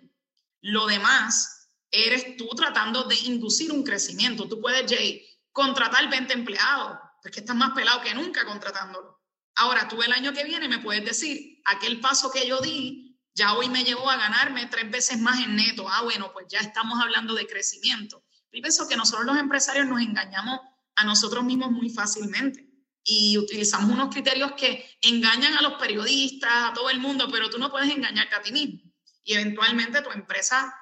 Lo 0.63 0.89
demás, 0.89 1.69
eres 1.93 2.37
tú 2.37 2.49
tratando 2.57 3.05
de 3.05 3.15
inducir 3.15 3.71
un 3.71 3.85
crecimiento. 3.85 4.49
Tú 4.49 4.61
puedes, 4.61 4.91
Jay, 4.91 5.25
contratar 5.53 6.11
20 6.11 6.33
empleados, 6.33 6.99
porque 7.23 7.39
estás 7.39 7.55
más 7.55 7.71
pelado 7.71 8.01
que 8.01 8.13
nunca 8.15 8.45
contratándolo. 8.45 9.23
Ahora, 9.55 9.87
tú 9.87 10.03
el 10.03 10.11
año 10.11 10.33
que 10.33 10.43
viene 10.43 10.67
me 10.67 10.81
puedes 10.81 11.05
decir, 11.05 11.63
aquel 11.65 12.01
paso 12.01 12.33
que 12.33 12.49
yo 12.49 12.59
di, 12.61 13.17
ya 13.33 13.55
hoy 13.55 13.69
me 13.69 13.85
llevó 13.85 14.11
a 14.11 14.17
ganarme 14.17 14.67
tres 14.67 14.91
veces 14.91 15.21
más 15.21 15.39
en 15.39 15.55
neto. 15.55 15.89
Ah, 15.89 16.03
bueno, 16.03 16.33
pues 16.33 16.47
ya 16.49 16.59
estamos 16.59 17.01
hablando 17.01 17.33
de 17.37 17.47
crecimiento. 17.47 18.25
Y 18.51 18.61
pienso 18.61 18.89
que 18.89 18.97
nosotros 18.97 19.25
los 19.25 19.39
empresarios 19.39 19.87
nos 19.87 20.01
engañamos 20.01 20.59
a 20.97 21.05
nosotros 21.05 21.45
mismos 21.45 21.71
muy 21.71 21.91
fácilmente 21.91 22.70
y 23.05 23.39
utilizamos 23.39 23.91
unos 23.91 24.13
criterios 24.13 24.53
que 24.53 24.89
engañan 25.03 25.55
a 25.55 25.63
los 25.63 25.75
periodistas, 25.75 26.51
a 26.53 26.73
todo 26.73 26.91
el 26.91 27.01
mundo, 27.01 27.29
pero 27.31 27.51
tú 27.51 27.59
no 27.59 27.71
puedes 27.71 27.91
engañarte 27.91 28.35
a 28.35 28.43
ti 28.43 28.53
mismo. 28.53 28.81
Y 29.25 29.35
eventualmente 29.35 30.03
tu 30.03 30.11
empresa 30.11 30.75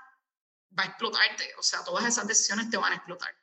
va 0.79 0.83
a 0.85 0.87
explotarte, 0.87 1.45
o 1.59 1.63
sea, 1.63 1.85
todas 1.85 2.05
esas 2.05 2.27
decisiones 2.27 2.71
te 2.71 2.77
van 2.77 2.93
a 2.93 2.97
explotar 2.97 3.35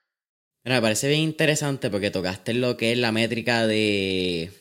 me 0.66 0.82
parece 0.82 1.08
bien 1.08 1.22
interesante 1.22 1.90
porque 1.90 2.12
tocaste 2.12 2.54
lo 2.54 2.76
que 2.76 2.92
es 2.92 2.98
la 2.98 3.12
métrica 3.12 3.68
de. 3.68 4.52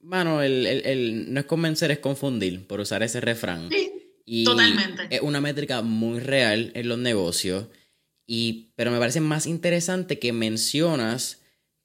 Bueno, 0.00 0.42
el, 0.42 1.32
no 1.32 1.40
es 1.40 1.46
convencer, 1.46 1.90
es 1.90 1.98
confundir, 1.98 2.66
por 2.66 2.78
usar 2.80 3.02
ese 3.02 3.20
refrán. 3.20 3.70
Sí, 3.70 4.44
totalmente. 4.44 5.08
Es 5.10 5.22
una 5.22 5.40
métrica 5.40 5.82
muy 5.82 6.20
real 6.20 6.70
en 6.74 6.88
los 6.88 6.98
negocios. 6.98 7.66
Y, 8.26 8.72
pero 8.76 8.90
me 8.90 8.98
parece 8.98 9.20
más 9.20 9.46
interesante 9.46 10.18
que 10.18 10.32
mencionas 10.32 11.42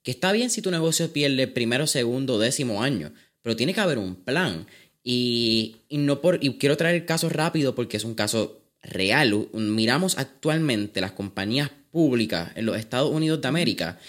está 0.10 0.32
bien 0.32 0.50
si 0.50 0.62
tu 0.62 0.72
negocio 0.72 1.12
pierde 1.12 1.48
primero, 1.48 1.88
segundo, 1.88 2.40
décimo 2.40 2.84
año, 2.84 3.12
pero 3.42 3.56
tiene 3.56 3.74
que 3.74 3.82
haber 3.82 3.98
un 3.98 4.16
plan. 4.16 4.68
Y, 5.04 5.78
y 5.88 5.98
no 5.98 6.22
por, 6.22 6.44
y 6.44 6.58
quiero 6.58 6.78
traer 6.78 6.96
el 6.96 7.06
caso 7.06 7.30
rápido 7.30 7.76
porque 7.76 7.98
es 7.98 8.04
un 8.04 8.16
caso 8.16 8.62
real. 8.82 9.48
Miramos 9.54 10.18
actualmente 10.18 11.02
las 11.02 11.14
compañías 11.14 11.72
pública 11.92 12.52
en 12.56 12.66
los 12.66 12.78
Estados 12.78 13.12
Unidos 13.12 13.42
de 13.42 13.48
América, 13.48 14.00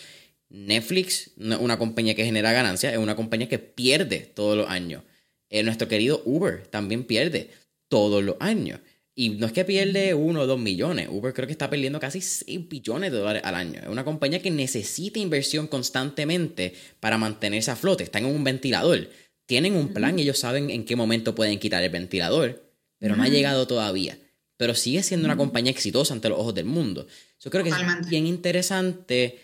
Netflix 0.48 1.30
una 1.36 1.78
compañía 1.78 2.14
que 2.14 2.24
genera 2.24 2.52
ganancias, 2.52 2.92
es 2.92 2.98
una 2.98 3.16
compañía 3.16 3.48
que 3.48 3.58
pierde 3.58 4.18
todos 4.34 4.56
los 4.56 4.68
años. 4.68 5.02
Eh, 5.48 5.62
nuestro 5.62 5.88
querido 5.88 6.22
Uber 6.24 6.66
también 6.66 7.04
pierde 7.04 7.50
todos 7.88 8.22
los 8.22 8.36
años. 8.40 8.80
Y 9.20 9.28
no 9.28 9.44
es 9.44 9.52
que 9.52 9.66
pierde 9.66 10.14
uno 10.14 10.40
o 10.40 10.46
dos 10.46 10.58
millones. 10.58 11.08
Uber 11.10 11.34
creo 11.34 11.46
que 11.46 11.52
está 11.52 11.68
perdiendo 11.68 12.00
casi 12.00 12.22
6 12.22 12.70
billones 12.70 13.12
de 13.12 13.18
dólares 13.18 13.42
al 13.44 13.54
año. 13.54 13.78
Es 13.82 13.88
una 13.88 14.02
compañía 14.02 14.40
que 14.40 14.50
necesita 14.50 15.18
inversión 15.18 15.66
constantemente 15.66 16.72
para 17.00 17.18
mantenerse 17.18 17.70
a 17.70 17.76
flote. 17.76 18.02
Están 18.02 18.24
en 18.24 18.34
un 18.34 18.42
ventilador. 18.44 19.10
Tienen 19.44 19.76
un 19.76 19.92
plan 19.92 20.18
y 20.18 20.22
ellos 20.22 20.38
saben 20.38 20.70
en 20.70 20.86
qué 20.86 20.96
momento 20.96 21.34
pueden 21.34 21.58
quitar 21.58 21.82
el 21.82 21.90
ventilador. 21.90 22.64
Pero 22.96 23.14
no 23.14 23.22
ha 23.22 23.28
llegado 23.28 23.66
todavía. 23.66 24.16
Pero 24.56 24.74
sigue 24.74 25.02
siendo 25.02 25.26
una 25.26 25.36
compañía 25.36 25.70
exitosa 25.70 26.14
ante 26.14 26.30
los 26.30 26.38
ojos 26.38 26.54
del 26.54 26.64
mundo. 26.64 27.06
Yo 27.40 27.50
creo 27.50 27.62
que 27.62 27.68
es 27.68 28.08
bien 28.08 28.26
interesante 28.26 29.38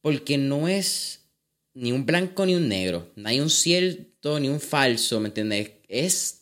porque 0.00 0.36
no 0.36 0.66
es 0.66 1.20
ni 1.74 1.92
un 1.92 2.06
blanco 2.06 2.44
ni 2.44 2.56
un 2.56 2.68
negro, 2.68 3.12
no 3.14 3.28
hay 3.28 3.38
un 3.38 3.50
cierto 3.50 4.40
ni 4.40 4.48
un 4.48 4.58
falso, 4.58 5.20
¿me 5.20 5.28
entiendes? 5.28 5.74
Es 5.86 6.39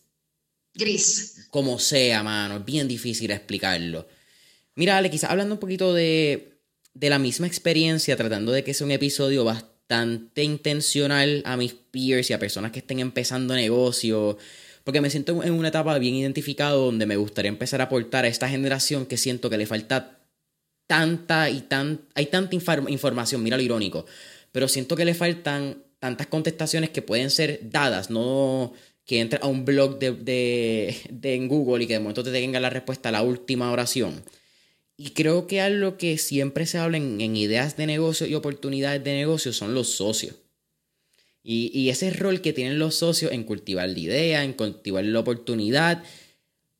gris. 0.79 1.47
Como 1.51 1.79
sea, 1.79 2.23
mano, 2.23 2.57
es 2.59 2.65
bien 2.65 2.89
difícil 2.89 3.31
explicarlo. 3.31 4.09
Mira, 4.75 4.97
Ale, 4.97 5.11
quizás 5.11 5.31
hablando 5.31 5.55
un 5.55 5.61
poquito 5.61 5.93
de, 5.93 6.61
de 6.95 7.11
la 7.11 7.19
misma 7.19 7.47
experiencia, 7.47 8.17
tratando 8.17 8.53
de 8.53 8.65
que 8.65 8.73
sea 8.73 8.87
un 8.87 8.93
episodio 8.93 9.45
bastante 9.45 10.43
intencional 10.43 11.43
a 11.45 11.57
mis 11.57 11.75
peers 11.75 12.31
y 12.31 12.33
a 12.33 12.39
personas 12.39 12.73
que 12.73 12.79
estén 12.79 13.01
empezando 13.01 13.55
negocio, 13.55 14.39
porque 14.85 15.01
me 15.01 15.11
siento 15.11 15.43
en 15.43 15.53
una 15.53 15.69
etapa 15.69 15.99
bien 15.99 16.15
identificado 16.15 16.87
donde 16.87 17.07
me 17.07 17.17
gustaría 17.17 17.49
empezar 17.51 17.81
a 17.81 17.85
aportar 17.85 18.25
a 18.25 18.29
esta 18.29 18.49
generación 18.49 19.07
que 19.07 19.17
siento 19.17 19.51
que 19.51 19.59
le 19.59 19.67
falta 19.67 20.21
tanta 20.87 21.51
y 21.51 21.61
tan, 21.63 22.03
hay 22.15 22.27
tanta 22.27 22.57
información, 22.57 23.43
mira 23.43 23.57
lo 23.57 23.63
irónico, 23.63 24.07
pero 24.53 24.69
siento 24.69 24.97
que 24.97 25.05
le 25.05 25.15
faltan 25.15 25.85
tantas 25.99 26.29
contestaciones 26.29 26.91
que 26.91 27.03
pueden 27.03 27.31
ser 27.31 27.61
dadas, 27.65 28.11
no 28.11 28.73
que 29.09 29.21
entres 29.21 29.43
a 29.43 29.47
un 29.47 29.65
blog 29.65 29.99
de, 29.99 30.13
de, 30.13 31.35
en 31.35 31.49
Google 31.49 31.83
y 31.83 31.87
que 31.87 31.95
de 31.95 31.99
momento 31.99 32.23
te 32.23 32.31
tenga 32.31 32.61
la 32.61 32.69
respuesta 32.69 33.09
a 33.09 33.13
la 33.13 33.23
última 33.23 33.73
oración. 33.73 34.23
Y 34.99 35.11
creo 35.11 35.47
que 35.47 35.63
algo 35.63 35.97
que 35.97 36.19
siempre 36.19 36.67
se 36.67 36.77
habla 36.77 36.99
en, 36.99 37.35
ideas 37.35 37.79
de 37.79 37.87
negocio 37.87 38.27
y 38.27 38.35
oportunidades 38.35 39.03
de 39.03 39.15
negocio 39.15 39.55
son 39.55 39.73
los 39.73 39.89
socios. 39.89 40.35
Y, 41.43 41.71
y, 41.73 41.89
ese 41.89 42.11
rol 42.11 42.43
que 42.43 42.53
tienen 42.53 42.79
los 42.79 42.97
socios 42.97 43.33
en 43.33 43.45
cultivar 43.45 43.89
la 43.89 43.99
idea, 43.99 44.45
en 44.45 44.53
cultivar 44.53 45.03
la 45.05 45.21
oportunidad. 45.21 46.03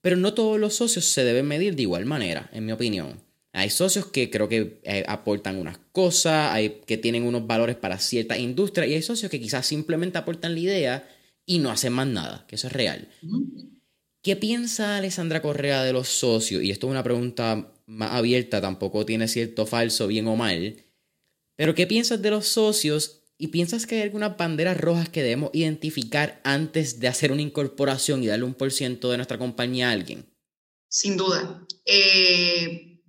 Pero 0.03 0.17
no 0.17 0.35
todos 0.35 0.61
los 0.61 0.75
socios 0.75 1.07
se 1.07 1.25
deben 1.25 1.47
medir 1.47 1.77
de 1.77 1.83
igual 1.83 2.05
manera, 2.05 2.51
en 2.53 2.67
mi 2.67 2.73
opinión. 2.73 3.23
Hay 3.55 3.71
socios 3.71 4.05
que 4.05 4.29
creo 4.29 4.51
que 4.51 4.81
eh, 4.83 5.03
aportan 5.09 5.57
unas 5.57 5.79
cosas, 5.93 6.53
hay 6.53 6.83
que 6.85 6.99
tienen 6.99 7.23
unos 7.23 7.47
valores 7.47 7.77
para 7.77 7.99
cierta 7.99 8.37
industria 8.37 8.87
y 8.87 8.93
hay 8.93 9.03
socios 9.03 9.31
que 9.31 9.41
quizás 9.41 9.65
simplemente 9.65 10.19
aportan 10.19 10.53
la 10.53 10.61
idea 10.61 11.09
y 11.49 11.59
no 11.59 11.71
hacen 11.71 11.95
más 11.95 12.07
nada, 12.07 12.45
que 12.47 12.57
eso 12.57 12.67
es 12.67 12.75
real. 12.75 13.09
¿Qué 14.23 14.37
piensa 14.37 14.99
Alessandra 14.99 15.41
Correa 15.41 15.83
de 15.83 15.95
los 15.95 16.09
socios? 16.09 16.63
Y 16.63 16.71
esto 16.71 16.87
es 16.87 16.91
una 16.91 17.03
pregunta 17.03 17.73
más 17.87 18.13
abierta, 18.13 18.61
tampoco 18.61 19.07
tiene 19.07 19.27
cierto 19.29 19.65
falso, 19.65 20.07
bien 20.07 20.29
o 20.29 20.37
mal. 20.37 20.85
Pero 21.57 21.75
¿qué 21.75 21.87
piensas 21.87 22.21
de 22.21 22.31
los 22.31 22.47
socios? 22.47 23.23
¿Y 23.39 23.49
piensas 23.49 23.87
que 23.87 23.95
hay 23.97 24.03
algunas 24.03 24.37
banderas 24.37 24.77
rojas 24.79 25.09
que 25.09 25.23
debemos 25.23 25.51
identificar 25.55 26.41
antes 26.45 27.01
de 27.01 27.09
hacer 27.09 27.33
una 27.33 27.41
incorporación 27.41 28.23
y 28.23 28.27
darle 28.27 28.45
un 28.45 28.55
por 28.55 28.71
ciento 28.71 29.11
de 29.11 29.17
nuestra 29.17 29.39
compañía 29.39 29.89
a 29.89 29.93
alguien? 29.93 30.29
Sin 30.91 31.17
duda. 31.17 31.67
Eh, 31.87 33.01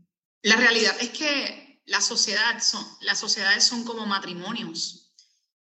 la 0.43 0.56
realidad 0.56 0.95
es 1.02 1.10
que 1.10 1.82
la 1.88 1.99
sociedad 1.99 2.62
son, 2.62 2.86
las 3.02 3.19
sociedades 3.19 3.65
son 3.65 3.84
como 3.84 4.06
matrimonios, 4.06 4.99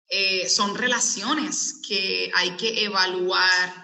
eh, 0.09 0.47
son 0.47 0.75
relaciones 0.75 1.81
que 1.87 2.31
hay 2.35 2.51
que 2.57 2.83
evaluar 2.83 3.83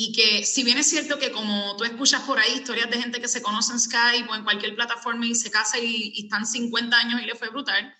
y 0.00 0.12
que 0.12 0.44
si 0.44 0.62
bien 0.62 0.78
es 0.78 0.88
cierto 0.88 1.18
que 1.18 1.32
como 1.32 1.76
tú 1.76 1.82
escuchas 1.82 2.22
por 2.22 2.38
ahí 2.38 2.52
historias 2.54 2.88
de 2.88 3.00
gente 3.00 3.20
que 3.20 3.26
se 3.26 3.42
conoce 3.42 3.72
en 3.72 3.80
Skype 3.80 4.30
o 4.30 4.34
en 4.36 4.44
cualquier 4.44 4.76
plataforma 4.76 5.26
y 5.26 5.34
se 5.34 5.50
casa 5.50 5.76
y, 5.78 6.12
están 6.22 6.46
50 6.46 6.96
años 6.96 7.20
y 7.20 7.26
le 7.26 7.34
fue 7.34 7.48
brutal, 7.48 7.92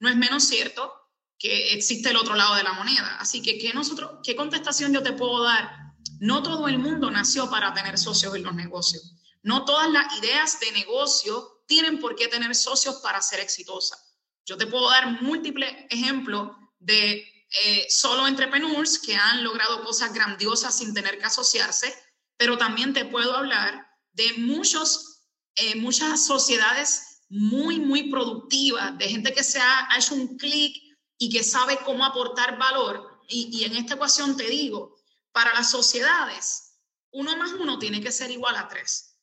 no 0.00 0.08
es 0.08 0.16
menos 0.16 0.44
cierto 0.44 0.90
que 1.38 1.74
existe 1.74 2.08
el 2.08 2.16
otro 2.16 2.36
lado 2.36 2.54
de 2.54 2.62
la 2.62 2.72
moneda. 2.72 3.18
Así 3.20 3.42
que, 3.42 3.58
¿qué, 3.58 3.74
nosotros, 3.74 4.20
¿qué 4.24 4.34
contestación 4.34 4.94
yo 4.94 5.02
te 5.02 5.12
puedo 5.12 5.42
dar? 5.42 5.92
No 6.20 6.42
todo 6.42 6.68
el 6.68 6.78
mundo 6.78 7.10
nació 7.10 7.50
para 7.50 7.74
tener 7.74 7.98
socios 7.98 8.34
en 8.34 8.44
los 8.44 8.54
negocios. 8.54 9.16
No 9.42 9.66
todas 9.66 9.90
las 9.90 10.06
ideas 10.18 10.58
de 10.58 10.72
negocio 10.72 11.64
tienen 11.66 11.98
por 12.00 12.16
qué 12.16 12.28
tener 12.28 12.54
socios 12.54 12.96
para 13.02 13.20
ser 13.20 13.40
exitosa. 13.40 13.98
Yo 14.46 14.56
te 14.56 14.66
puedo 14.66 14.88
dar 14.88 15.20
múltiples 15.20 15.70
ejemplos 15.90 16.52
de 16.82 17.32
eh, 17.64 17.86
solo 17.90 18.26
entrepreneurs 18.26 18.98
que 18.98 19.14
han 19.14 19.44
logrado 19.44 19.84
cosas 19.84 20.12
grandiosas 20.12 20.76
sin 20.76 20.94
tener 20.94 21.18
que 21.18 21.24
asociarse, 21.24 21.94
pero 22.36 22.56
también 22.56 22.92
te 22.92 23.04
puedo 23.04 23.36
hablar 23.36 23.86
de 24.12 24.32
muchos, 24.38 25.26
eh, 25.54 25.76
muchas 25.76 26.24
sociedades 26.24 27.22
muy, 27.28 27.78
muy 27.78 28.10
productivas, 28.10 28.96
de 28.98 29.08
gente 29.08 29.32
que 29.32 29.44
se 29.44 29.58
ha, 29.58 29.88
hecho 29.96 30.14
un 30.14 30.36
clic 30.36 30.76
y 31.18 31.30
que 31.30 31.42
sabe 31.42 31.78
cómo 31.84 32.04
aportar 32.04 32.58
valor. 32.58 33.20
Y, 33.28 33.48
y 33.52 33.64
en 33.64 33.76
esta 33.76 33.94
ecuación 33.94 34.36
te 34.36 34.48
digo, 34.48 34.96
para 35.32 35.54
las 35.54 35.70
sociedades, 35.70 36.78
uno 37.12 37.36
más 37.36 37.52
uno 37.52 37.78
tiene 37.78 38.00
que 38.00 38.12
ser 38.12 38.30
igual 38.30 38.56
a 38.56 38.68
tres. 38.68 39.18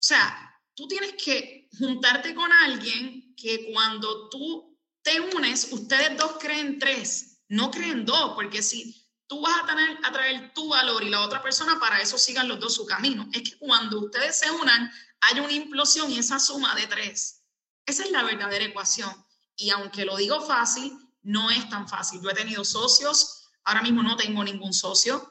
O 0.00 0.06
sea, 0.06 0.60
tú 0.74 0.88
tienes 0.88 1.14
que 1.22 1.68
juntarte 1.78 2.34
con 2.34 2.50
alguien 2.52 3.34
que 3.36 3.70
cuando 3.72 4.28
tú 4.28 4.67
te 5.08 5.36
unes, 5.36 5.68
ustedes 5.70 6.16
dos 6.16 6.36
creen 6.38 6.78
tres, 6.78 7.40
no 7.48 7.70
creen 7.70 8.04
dos, 8.04 8.34
porque 8.34 8.62
si 8.62 9.08
tú 9.26 9.40
vas 9.40 9.62
a, 9.62 9.66
tener, 9.66 9.98
a 10.04 10.12
traer 10.12 10.52
tu 10.54 10.68
valor 10.68 11.02
y 11.02 11.08
la 11.08 11.22
otra 11.22 11.42
persona, 11.42 11.78
para 11.80 12.00
eso 12.00 12.18
sigan 12.18 12.48
los 12.48 12.60
dos 12.60 12.74
su 12.74 12.86
camino. 12.86 13.28
Es 13.32 13.42
que 13.42 13.58
cuando 13.58 14.00
ustedes 14.00 14.38
se 14.38 14.50
unan, 14.50 14.90
hay 15.20 15.40
una 15.40 15.52
implosión 15.52 16.10
y 16.10 16.18
esa 16.18 16.38
suma 16.38 16.74
de 16.74 16.86
tres. 16.86 17.42
Esa 17.86 18.04
es 18.04 18.10
la 18.10 18.22
verdadera 18.22 18.64
ecuación. 18.64 19.10
Y 19.56 19.70
aunque 19.70 20.04
lo 20.04 20.16
digo 20.16 20.40
fácil, 20.40 20.92
no 21.22 21.50
es 21.50 21.68
tan 21.68 21.88
fácil. 21.88 22.20
Yo 22.22 22.30
he 22.30 22.34
tenido 22.34 22.64
socios 22.64 23.38
Ahora 23.68 23.82
mismo 23.82 24.02
no 24.02 24.16
tengo 24.16 24.42
ningún 24.42 24.72
socio. 24.72 25.30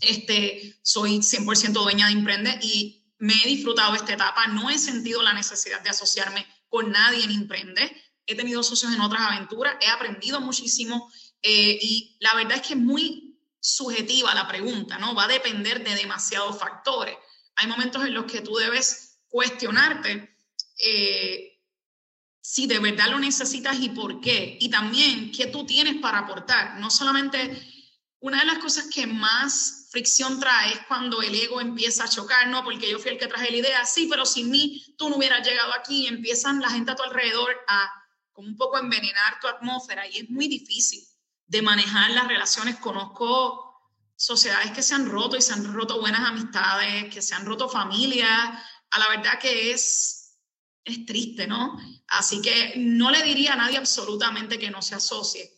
Este, 0.00 0.80
soy 0.82 1.18
100% 1.18 1.72
dueña 1.72 2.06
de 2.06 2.12
Imprende 2.12 2.58
y 2.60 3.06
me 3.18 3.34
he 3.34 3.46
disfrutado 3.46 3.94
esta 3.94 4.14
etapa. 4.14 4.48
No 4.48 4.68
he 4.68 4.78
sentido 4.78 5.22
la 5.22 5.32
necesidad 5.32 5.80
de 5.82 5.90
asociarme 5.90 6.44
con 6.68 6.90
nadie 6.90 7.22
en 7.22 7.30
Imprende. 7.30 7.96
He 8.28 8.36
tenido 8.36 8.62
socios 8.62 8.92
en 8.92 9.00
otras 9.00 9.22
aventuras, 9.22 9.76
he 9.80 9.88
aprendido 9.88 10.40
muchísimo 10.40 11.10
eh, 11.42 11.78
y 11.80 12.16
la 12.20 12.34
verdad 12.34 12.58
es 12.58 12.62
que 12.62 12.74
es 12.74 12.78
muy 12.78 13.40
subjetiva 13.58 14.34
la 14.34 14.46
pregunta, 14.46 14.98
¿no? 14.98 15.14
Va 15.14 15.24
a 15.24 15.28
depender 15.28 15.82
de 15.82 15.94
demasiados 15.94 16.58
factores. 16.58 17.16
Hay 17.56 17.66
momentos 17.66 18.04
en 18.04 18.14
los 18.14 18.30
que 18.30 18.42
tú 18.42 18.54
debes 18.56 19.18
cuestionarte 19.28 20.36
eh, 20.78 21.58
si 22.40 22.66
de 22.66 22.78
verdad 22.78 23.08
lo 23.08 23.18
necesitas 23.18 23.78
y 23.80 23.88
por 23.88 24.20
qué. 24.20 24.56
Y 24.60 24.70
también 24.70 25.32
qué 25.32 25.46
tú 25.46 25.66
tienes 25.66 26.00
para 26.00 26.20
aportar. 26.20 26.78
No 26.78 26.90
solamente 26.90 27.62
una 28.20 28.40
de 28.40 28.46
las 28.46 28.58
cosas 28.58 28.88
que 28.92 29.06
más 29.06 29.88
fricción 29.90 30.38
trae 30.40 30.72
es 30.72 30.80
cuando 30.86 31.22
el 31.22 31.34
ego 31.34 31.60
empieza 31.60 32.04
a 32.04 32.08
chocar, 32.08 32.48
no, 32.48 32.64
porque 32.64 32.90
yo 32.90 32.98
fui 32.98 33.12
el 33.12 33.18
que 33.18 33.26
traje 33.26 33.50
la 33.50 33.56
idea, 33.56 33.84
sí, 33.84 34.06
pero 34.10 34.26
sin 34.26 34.50
mí 34.50 34.84
tú 34.96 35.08
no 35.08 35.16
hubieras 35.16 35.46
llegado 35.46 35.72
aquí 35.74 36.04
y 36.04 36.06
empiezan 36.08 36.60
la 36.60 36.70
gente 36.70 36.90
a 36.92 36.96
tu 36.96 37.02
alrededor 37.02 37.54
a 37.68 37.90
como 38.38 38.50
un 38.50 38.56
poco 38.56 38.78
envenenar 38.78 39.40
tu 39.40 39.48
atmósfera 39.48 40.06
y 40.06 40.18
es 40.18 40.30
muy 40.30 40.46
difícil 40.46 41.04
de 41.48 41.60
manejar 41.60 42.12
las 42.12 42.28
relaciones. 42.28 42.76
Conozco 42.76 43.82
sociedades 44.14 44.70
que 44.70 44.80
se 44.84 44.94
han 44.94 45.10
roto 45.10 45.36
y 45.36 45.42
se 45.42 45.54
han 45.54 45.74
roto 45.74 45.98
buenas 45.98 46.20
amistades, 46.20 47.12
que 47.12 47.20
se 47.20 47.34
han 47.34 47.44
roto 47.44 47.68
familias. 47.68 48.30
A 48.92 48.98
la 49.00 49.08
verdad 49.08 49.40
que 49.40 49.72
es, 49.72 50.38
es 50.84 51.04
triste, 51.04 51.48
¿no? 51.48 51.80
Así 52.06 52.40
que 52.40 52.74
no 52.76 53.10
le 53.10 53.24
diría 53.24 53.54
a 53.54 53.56
nadie 53.56 53.76
absolutamente 53.76 54.56
que 54.56 54.70
no 54.70 54.82
se 54.82 54.94
asocie, 54.94 55.50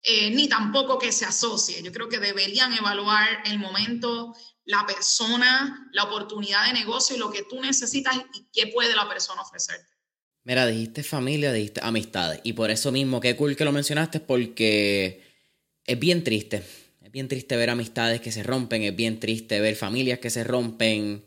eh, 0.00 0.30
ni 0.30 0.48
tampoco 0.48 0.98
que 0.98 1.12
se 1.12 1.26
asocie. 1.26 1.82
Yo 1.82 1.92
creo 1.92 2.08
que 2.08 2.20
deberían 2.20 2.72
evaluar 2.72 3.42
el 3.44 3.58
momento, 3.58 4.34
la 4.64 4.86
persona, 4.86 5.90
la 5.92 6.04
oportunidad 6.04 6.64
de 6.68 6.72
negocio 6.72 7.16
y 7.16 7.18
lo 7.18 7.30
que 7.30 7.42
tú 7.42 7.60
necesitas 7.60 8.16
y 8.32 8.48
qué 8.50 8.68
puede 8.68 8.96
la 8.96 9.06
persona 9.06 9.42
ofrecerte. 9.42 9.93
Mira, 10.44 10.66
dijiste 10.66 11.02
familia, 11.02 11.52
dijiste 11.52 11.80
amistades. 11.82 12.40
Y 12.42 12.52
por 12.52 12.70
eso 12.70 12.92
mismo, 12.92 13.20
qué 13.20 13.34
cool 13.34 13.56
que 13.56 13.64
lo 13.64 13.72
mencionaste, 13.72 14.20
porque 14.20 15.22
es 15.86 15.98
bien 15.98 16.22
triste. 16.22 16.62
Es 17.02 17.10
bien 17.10 17.28
triste 17.28 17.56
ver 17.56 17.70
amistades 17.70 18.20
que 18.20 18.30
se 18.30 18.42
rompen, 18.42 18.82
es 18.82 18.94
bien 18.94 19.20
triste 19.20 19.60
ver 19.60 19.74
familias 19.74 20.18
que 20.18 20.30
se 20.30 20.44
rompen 20.44 21.24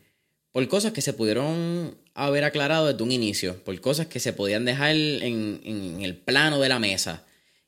por 0.51 0.67
cosas 0.67 0.91
que 0.91 1.01
se 1.01 1.13
pudieron 1.13 1.97
haber 2.13 2.43
aclarado 2.43 2.88
desde 2.88 3.03
un 3.03 3.12
inicio, 3.12 3.63
por 3.63 3.80
cosas 3.80 4.08
que 4.08 4.19
se 4.19 4.34
podían 4.34 4.65
dejar 4.65 4.95
en, 4.95 5.62
en 5.63 6.01
el 6.01 6.15
plano 6.15 6.60
de 6.60 6.69
la 6.69 6.80
mesa. 6.80 7.25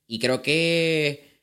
Y 0.07 0.19
creo 0.19 0.41
que, 0.41 1.41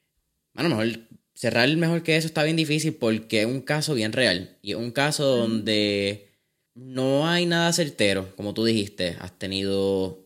bueno, 0.54 0.70
mejor 0.70 1.00
cerrar 1.34 1.68
mejor 1.76 2.02
que 2.02 2.16
eso 2.16 2.26
está 2.26 2.42
bien 2.44 2.56
difícil 2.56 2.94
porque 2.94 3.40
es 3.42 3.46
un 3.46 3.60
caso 3.60 3.94
bien 3.94 4.12
real. 4.12 4.56
Y 4.62 4.72
es 4.72 4.76
un 4.76 4.90
caso 4.90 5.24
donde 5.36 6.28
no 6.76 7.26
hay 7.26 7.46
nada 7.46 7.72
certero, 7.72 8.32
como 8.36 8.54
tú 8.54 8.64
dijiste. 8.64 9.16
Has 9.18 9.36
tenido 9.36 10.20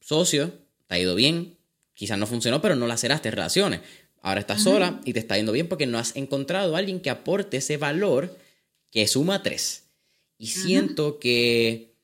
socios, 0.00 0.50
te 0.86 0.94
ha 0.94 0.98
ido 0.98 1.14
bien, 1.14 1.58
quizás 1.94 2.18
no 2.18 2.26
funcionó, 2.26 2.60
pero 2.62 2.74
no 2.74 2.86
laceraste 2.86 3.30
relaciones. 3.30 3.80
Ahora 4.22 4.40
estás 4.40 4.62
sola 4.62 5.00
y 5.04 5.12
te 5.12 5.20
está 5.20 5.36
yendo 5.36 5.52
bien 5.52 5.68
porque 5.68 5.86
no 5.86 5.98
has 5.98 6.16
encontrado 6.16 6.74
a 6.74 6.78
alguien 6.78 7.00
que 7.00 7.10
aporte 7.10 7.58
ese 7.58 7.76
valor 7.76 8.36
que 8.90 9.06
suma 9.06 9.42
tres. 9.42 9.84
Y 10.38 10.48
siento 10.48 11.18
que 11.18 11.94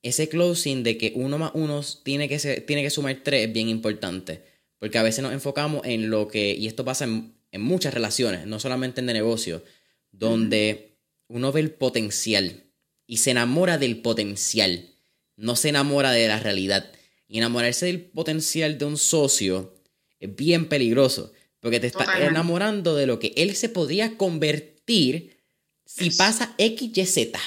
ese 0.00 0.28
closing 0.30 0.82
de 0.82 0.96
que 0.96 1.12
uno 1.14 1.36
más 1.38 1.52
uno 1.54 1.82
tiene 2.02 2.28
que, 2.28 2.38
tiene 2.66 2.82
que 2.82 2.90
sumar 2.90 3.20
tres 3.22 3.48
es 3.48 3.52
bien 3.52 3.68
importante. 3.68 4.42
Porque 4.78 4.98
a 4.98 5.02
veces 5.02 5.22
nos 5.22 5.32
enfocamos 5.32 5.82
en 5.84 6.08
lo 6.10 6.26
que, 6.26 6.54
y 6.54 6.66
esto 6.66 6.84
pasa 6.84 7.04
en, 7.04 7.34
muchas 7.60 7.92
relaciones, 7.92 8.46
no 8.46 8.58
solamente 8.58 9.00
en 9.00 9.06
de 9.06 9.12
negocio, 9.12 9.62
donde 10.10 10.96
uno 11.28 11.52
ve 11.52 11.60
el 11.60 11.70
potencial 11.70 12.64
y 13.06 13.18
se 13.18 13.30
enamora 13.30 13.78
del 13.78 13.98
potencial, 13.98 14.88
no 15.36 15.56
se 15.56 15.68
enamora 15.68 16.12
de 16.12 16.28
la 16.28 16.38
realidad. 16.38 16.90
Y 17.28 17.38
enamorarse 17.38 17.86
del 17.86 18.00
potencial 18.00 18.78
de 18.78 18.84
un 18.84 18.98
socio 18.98 19.74
es 20.20 20.34
bien 20.36 20.68
peligroso, 20.68 21.32
porque 21.60 21.80
te 21.80 21.86
está 21.86 22.26
enamorando 22.26 22.94
de 22.94 23.06
lo 23.06 23.18
que 23.18 23.32
él 23.36 23.56
se 23.56 23.68
podría 23.68 24.16
convertir 24.16 25.36
si 25.84 26.10
pasa 26.10 26.54
X, 26.58 26.90
Y, 26.94 27.06
Z. 27.06 27.40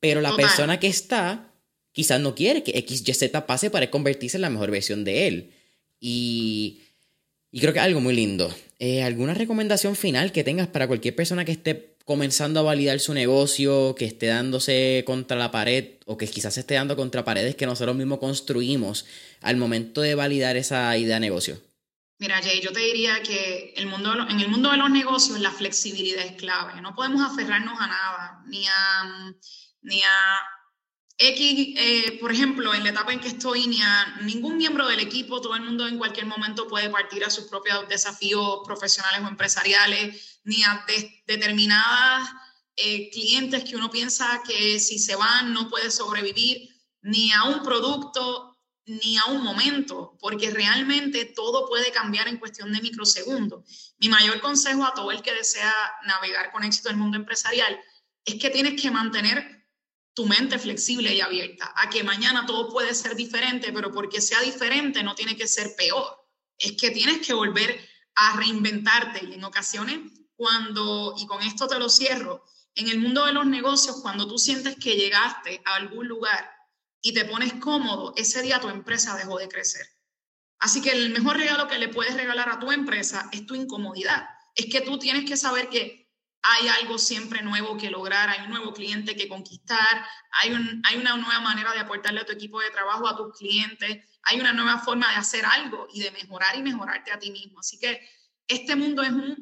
Pero 0.00 0.20
la 0.20 0.34
persona 0.34 0.80
que 0.80 0.86
está 0.86 1.52
quizás 1.92 2.20
no 2.20 2.34
quiere 2.34 2.62
que 2.62 2.78
X, 2.78 3.02
Y, 3.06 3.14
Z 3.14 3.46
pase 3.46 3.70
para 3.70 3.90
convertirse 3.90 4.36
en 4.36 4.42
la 4.42 4.50
mejor 4.50 4.70
versión 4.70 5.04
de 5.04 5.26
él. 5.26 5.50
Y, 6.00 6.80
y 7.50 7.60
creo 7.60 7.72
que 7.72 7.78
es 7.78 7.84
algo 7.84 8.00
muy 8.00 8.14
lindo. 8.14 8.54
Eh, 8.78 9.02
¿Alguna 9.02 9.34
recomendación 9.34 9.94
final 9.94 10.32
que 10.32 10.44
tengas 10.44 10.68
para 10.68 10.86
cualquier 10.86 11.14
persona 11.14 11.44
que 11.44 11.52
esté 11.52 11.96
comenzando 12.04 12.60
a 12.60 12.64
validar 12.64 13.00
su 13.00 13.14
negocio, 13.14 13.94
que 13.96 14.04
esté 14.04 14.26
dándose 14.26 15.04
contra 15.06 15.36
la 15.36 15.50
pared 15.50 15.96
o 16.06 16.16
que 16.16 16.26
quizás 16.26 16.56
esté 16.58 16.74
dando 16.74 16.96
contra 16.96 17.24
paredes 17.24 17.54
que 17.54 17.66
nosotros 17.66 17.96
mismos 17.96 18.18
construimos 18.18 19.06
al 19.40 19.56
momento 19.56 20.00
de 20.00 20.14
validar 20.14 20.56
esa 20.56 20.96
idea 20.96 21.16
de 21.16 21.20
negocio? 21.20 21.60
Mira, 22.18 22.42
Jay, 22.42 22.60
yo 22.60 22.70
te 22.72 22.80
diría 22.80 23.22
que 23.22 23.72
el 23.76 23.86
mundo, 23.86 24.12
en 24.28 24.40
el 24.40 24.48
mundo 24.48 24.70
de 24.70 24.76
los 24.76 24.90
negocios 24.90 25.40
la 25.40 25.50
flexibilidad 25.50 26.24
es 26.24 26.32
clave. 26.32 26.80
No 26.82 26.94
podemos 26.94 27.22
aferrarnos 27.22 27.80
a 27.80 27.86
nada, 27.86 28.42
ni 28.46 28.66
a, 28.66 29.34
ni 29.82 30.02
a 30.02 30.40
X, 31.22 31.74
eh, 31.76 32.18
por 32.18 32.32
ejemplo, 32.32 32.72
en 32.72 32.82
la 32.82 32.90
etapa 32.90 33.12
en 33.12 33.20
que 33.20 33.28
estoy, 33.28 33.66
ni 33.66 33.82
a 33.82 34.16
ningún 34.22 34.56
miembro 34.56 34.88
del 34.88 35.00
equipo, 35.00 35.42
todo 35.42 35.54
el 35.54 35.60
mundo 35.60 35.86
en 35.86 35.98
cualquier 35.98 36.24
momento 36.24 36.66
puede 36.66 36.88
partir 36.88 37.22
a 37.26 37.28
sus 37.28 37.44
propios 37.44 37.86
desafíos 37.90 38.60
profesionales 38.64 39.20
o 39.22 39.28
empresariales, 39.28 40.40
ni 40.44 40.62
a 40.62 40.82
determinadas 41.26 42.26
eh, 42.74 43.10
clientes 43.10 43.64
que 43.64 43.76
uno 43.76 43.90
piensa 43.90 44.42
que 44.48 44.80
si 44.80 44.98
se 44.98 45.14
van 45.14 45.52
no 45.52 45.68
puede 45.68 45.90
sobrevivir, 45.90 46.70
ni 47.02 47.30
a 47.32 47.44
un 47.44 47.62
producto, 47.62 48.56
ni 48.86 49.18
a 49.18 49.26
un 49.26 49.42
momento, 49.42 50.16
porque 50.20 50.50
realmente 50.50 51.26
todo 51.26 51.68
puede 51.68 51.92
cambiar 51.92 52.28
en 52.28 52.38
cuestión 52.38 52.72
de 52.72 52.80
microsegundos. 52.80 53.94
Mi 53.98 54.08
mayor 54.08 54.40
consejo 54.40 54.86
a 54.86 54.94
todo 54.94 55.10
el 55.10 55.20
que 55.20 55.34
desea 55.34 55.74
navegar 56.06 56.50
con 56.50 56.64
éxito 56.64 56.88
el 56.88 56.96
mundo 56.96 57.18
empresarial 57.18 57.78
es 58.24 58.36
que 58.36 58.48
tienes 58.48 58.80
que 58.80 58.90
mantener 58.90 59.59
tu 60.14 60.26
mente 60.26 60.58
flexible 60.58 61.14
y 61.14 61.20
abierta 61.20 61.72
a 61.76 61.88
que 61.88 62.02
mañana 62.02 62.46
todo 62.46 62.68
puede 62.68 62.94
ser 62.94 63.14
diferente, 63.14 63.72
pero 63.72 63.92
porque 63.92 64.20
sea 64.20 64.40
diferente 64.40 65.02
no 65.02 65.14
tiene 65.14 65.36
que 65.36 65.46
ser 65.46 65.74
peor. 65.76 66.26
Es 66.58 66.72
que 66.72 66.90
tienes 66.90 67.26
que 67.26 67.32
volver 67.32 67.88
a 68.14 68.36
reinventarte 68.36 69.24
y 69.24 69.34
en 69.34 69.44
ocasiones 69.44 70.00
cuando, 70.34 71.14
y 71.18 71.26
con 71.26 71.42
esto 71.42 71.66
te 71.68 71.78
lo 71.78 71.88
cierro, 71.88 72.44
en 72.74 72.88
el 72.88 72.98
mundo 72.98 73.26
de 73.26 73.32
los 73.32 73.46
negocios, 73.46 74.00
cuando 74.00 74.26
tú 74.26 74.38
sientes 74.38 74.76
que 74.76 74.96
llegaste 74.96 75.60
a 75.64 75.74
algún 75.74 76.08
lugar 76.08 76.50
y 77.02 77.12
te 77.12 77.24
pones 77.24 77.52
cómodo, 77.54 78.14
ese 78.16 78.42
día 78.42 78.60
tu 78.60 78.68
empresa 78.68 79.16
dejó 79.16 79.38
de 79.38 79.48
crecer. 79.48 79.86
Así 80.58 80.82
que 80.82 80.92
el 80.92 81.10
mejor 81.10 81.36
regalo 81.36 81.68
que 81.68 81.78
le 81.78 81.88
puedes 81.88 82.14
regalar 82.14 82.48
a 82.48 82.58
tu 82.58 82.70
empresa 82.70 83.28
es 83.32 83.46
tu 83.46 83.54
incomodidad. 83.54 84.28
Es 84.54 84.66
que 84.66 84.82
tú 84.82 84.98
tienes 84.98 85.24
que 85.24 85.36
saber 85.36 85.68
que 85.68 85.99
hay 86.42 86.68
algo 86.68 86.98
siempre 86.98 87.42
nuevo 87.42 87.76
que 87.76 87.90
lograr, 87.90 88.28
hay 88.28 88.44
un 88.44 88.50
nuevo 88.50 88.72
cliente 88.72 89.14
que 89.14 89.28
conquistar, 89.28 90.04
hay, 90.32 90.50
hay 90.84 90.96
una 90.96 91.16
nueva 91.16 91.40
manera 91.40 91.72
de 91.72 91.80
aportarle 91.80 92.20
a 92.20 92.26
tu 92.26 92.32
equipo 92.32 92.60
de 92.60 92.70
trabajo, 92.70 93.06
a 93.06 93.16
tus 93.16 93.36
clientes, 93.36 93.98
hay 94.22 94.40
una 94.40 94.52
nueva 94.52 94.78
forma 94.78 95.10
de 95.10 95.16
hacer 95.16 95.44
algo 95.44 95.88
y 95.92 96.00
de 96.02 96.10
mejorar 96.12 96.56
y 96.56 96.62
mejorarte 96.62 97.12
a 97.12 97.18
ti 97.18 97.30
mismo. 97.30 97.60
Así 97.60 97.78
que 97.78 98.00
este 98.48 98.76
mundo 98.76 99.02
es 99.02 99.10
una 99.10 99.36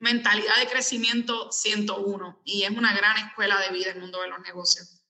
mentalidad 0.00 0.58
de 0.60 0.66
crecimiento 0.66 1.50
101 1.50 2.42
y 2.44 2.62
es 2.64 2.70
una 2.70 2.94
gran 2.94 3.16
escuela 3.26 3.58
de 3.60 3.76
vida 3.76 3.90
el 3.92 4.00
mundo 4.00 4.20
de 4.20 4.28
los 4.28 4.40
negocios. 4.40 5.00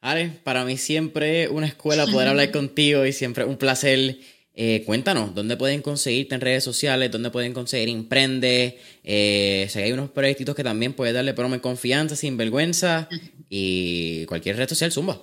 Ale, 0.00 0.28
para 0.42 0.64
mí 0.64 0.76
siempre 0.78 1.48
una 1.48 1.66
escuela 1.66 2.06
poder 2.06 2.28
hablar 2.28 2.50
contigo 2.52 3.06
y 3.06 3.12
siempre 3.12 3.44
un 3.44 3.56
placer 3.56 4.18
eh, 4.54 4.82
cuéntanos, 4.84 5.34
¿dónde 5.34 5.56
pueden 5.56 5.80
conseguirte 5.80 6.34
en 6.34 6.42
redes 6.42 6.62
sociales? 6.62 7.10
¿Dónde 7.10 7.30
pueden 7.30 7.54
conseguir 7.54 7.88
Imprende? 7.88 8.78
Eh, 9.02 9.66
si 9.70 9.78
hay 9.78 9.92
unos 9.92 10.10
proyectitos 10.10 10.54
que 10.54 10.62
también 10.62 10.92
puedes 10.92 11.14
darle 11.14 11.32
promo 11.32 11.58
confianza, 11.60 12.16
sin 12.16 12.36
vergüenza 12.36 13.08
y 13.48 14.26
cualquier 14.26 14.56
red 14.56 14.68
social, 14.68 14.92
zumba. 14.92 15.18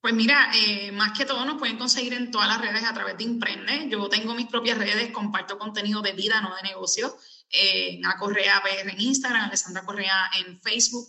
Pues 0.00 0.14
mira, 0.14 0.50
eh, 0.54 0.92
más 0.92 1.16
que 1.18 1.26
todo 1.26 1.44
nos 1.44 1.58
pueden 1.58 1.76
conseguir 1.76 2.14
en 2.14 2.30
todas 2.30 2.48
las 2.48 2.60
redes 2.60 2.84
a 2.84 2.94
través 2.94 3.18
de 3.18 3.24
Imprende. 3.24 3.88
Yo 3.90 4.08
tengo 4.08 4.34
mis 4.34 4.46
propias 4.46 4.78
redes, 4.78 5.10
comparto 5.10 5.58
contenido 5.58 6.00
de 6.00 6.12
vida, 6.12 6.40
no 6.40 6.54
de 6.56 6.62
negocio. 6.62 7.14
Eh, 7.50 8.00
Correa 8.18 8.62
en 8.80 9.00
Instagram, 9.00 9.44
Alessandra 9.44 9.84
Correa 9.84 10.30
en 10.38 10.58
Facebook. 10.60 11.06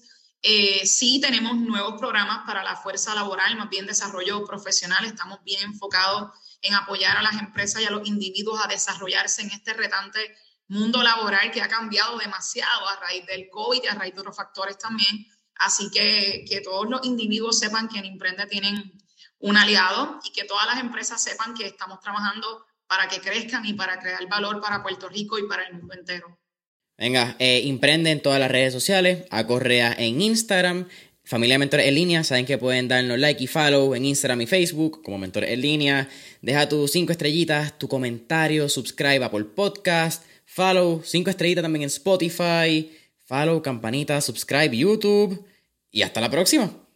sí 0.84 1.22
tenemos 1.22 1.56
nuevos 1.56 1.98
programas 2.00 2.40
para 2.46 2.64
la 2.64 2.76
fuerza 2.76 3.16
laboral, 3.16 3.56
más 3.56 3.70
bien 3.70 3.86
desarrollo 3.86 4.44
profesional. 4.46 5.06
Estamos 5.06 5.42
bien 5.46 5.62
enfocados 5.64 6.32
en 6.62 6.74
apoyar 6.74 7.18
a 7.18 7.22
las 7.22 7.40
empresas 7.40 7.82
y 7.82 7.86
a 7.86 7.92
los 7.92 8.08
individuos 8.08 8.60
a 8.64 8.68
desarrollarse 8.68 9.42
en 9.42 9.52
este 9.52 9.74
retante 9.74 10.20
mundo 10.68 11.02
laboral 11.02 11.52
que 11.52 11.62
ha 11.62 11.68
cambiado 11.68 12.18
demasiado 12.18 12.88
a 12.88 13.00
raíz 13.00 13.26
del 13.26 13.50
COVID 13.50 13.84
y 13.84 13.88
a 13.88 13.96
raíz 13.96 14.14
de 14.14 14.22
otros 14.22 14.36
factores 14.36 14.78
también. 14.78 15.26
Así 15.56 15.90
que 15.92 16.46
que 16.48 16.62
todos 16.62 16.90
los 16.90 17.06
individuos 17.06 17.60
sepan 17.60 17.90
que 17.90 18.00
en 18.00 18.06
Imprende 18.06 18.46
tienen 18.46 18.94
un 19.40 19.58
aliado 19.58 20.20
y 20.24 20.32
que 20.32 20.46
todas 20.46 20.68
las 20.68 20.80
empresas 20.80 21.22
sepan 21.22 21.54
que 21.54 21.66
estamos 21.66 22.00
trabajando 22.00 22.66
para 22.88 23.08
que 23.08 23.20
crezcan 23.20 23.66
y 23.66 23.74
para 23.74 24.00
crear 24.00 24.28
valor 24.28 24.62
para 24.62 24.82
Puerto 24.82 25.10
Rico 25.10 25.38
y 25.38 25.48
para 25.48 25.64
el 25.64 25.74
mundo 25.74 25.94
entero. 25.94 26.40
Venga, 26.98 27.36
eh, 27.40 27.62
imprende 27.64 28.12
en 28.12 28.22
todas 28.22 28.40
las 28.42 28.52
redes 28.52 28.74
sociales, 28.74 29.26
a 29.30 29.48
Correa 29.48 29.96
en 29.98 30.22
Instagram, 30.22 30.90
Familia 31.30 31.60
Mentores 31.60 31.86
en 31.86 31.94
Línea, 31.94 32.24
saben 32.24 32.44
que 32.44 32.58
pueden 32.58 32.88
darnos 32.88 33.20
like 33.20 33.44
y 33.44 33.46
follow 33.46 33.94
en 33.94 34.04
Instagram 34.04 34.42
y 34.42 34.48
Facebook 34.48 35.04
como 35.04 35.20
Mentores 35.20 35.52
en 35.52 35.62
Línea. 35.62 36.10
Deja 36.42 36.68
tus 36.68 36.92
cinco 36.92 37.12
estrellitas, 37.12 37.78
tu 37.78 37.88
comentario, 37.88 38.68
subscribe 38.68 39.30
por 39.30 39.54
Podcast, 39.54 40.24
follow, 40.48 41.04
cinco 41.06 41.30
estrellitas 41.30 41.62
también 41.62 41.84
en 41.84 41.90
Spotify, 41.90 42.92
follow, 43.26 43.62
campanita, 43.62 44.20
subscribe 44.22 44.76
YouTube 44.76 45.46
y 45.92 46.02
hasta 46.02 46.20
la 46.20 46.32
próxima. 46.32 46.89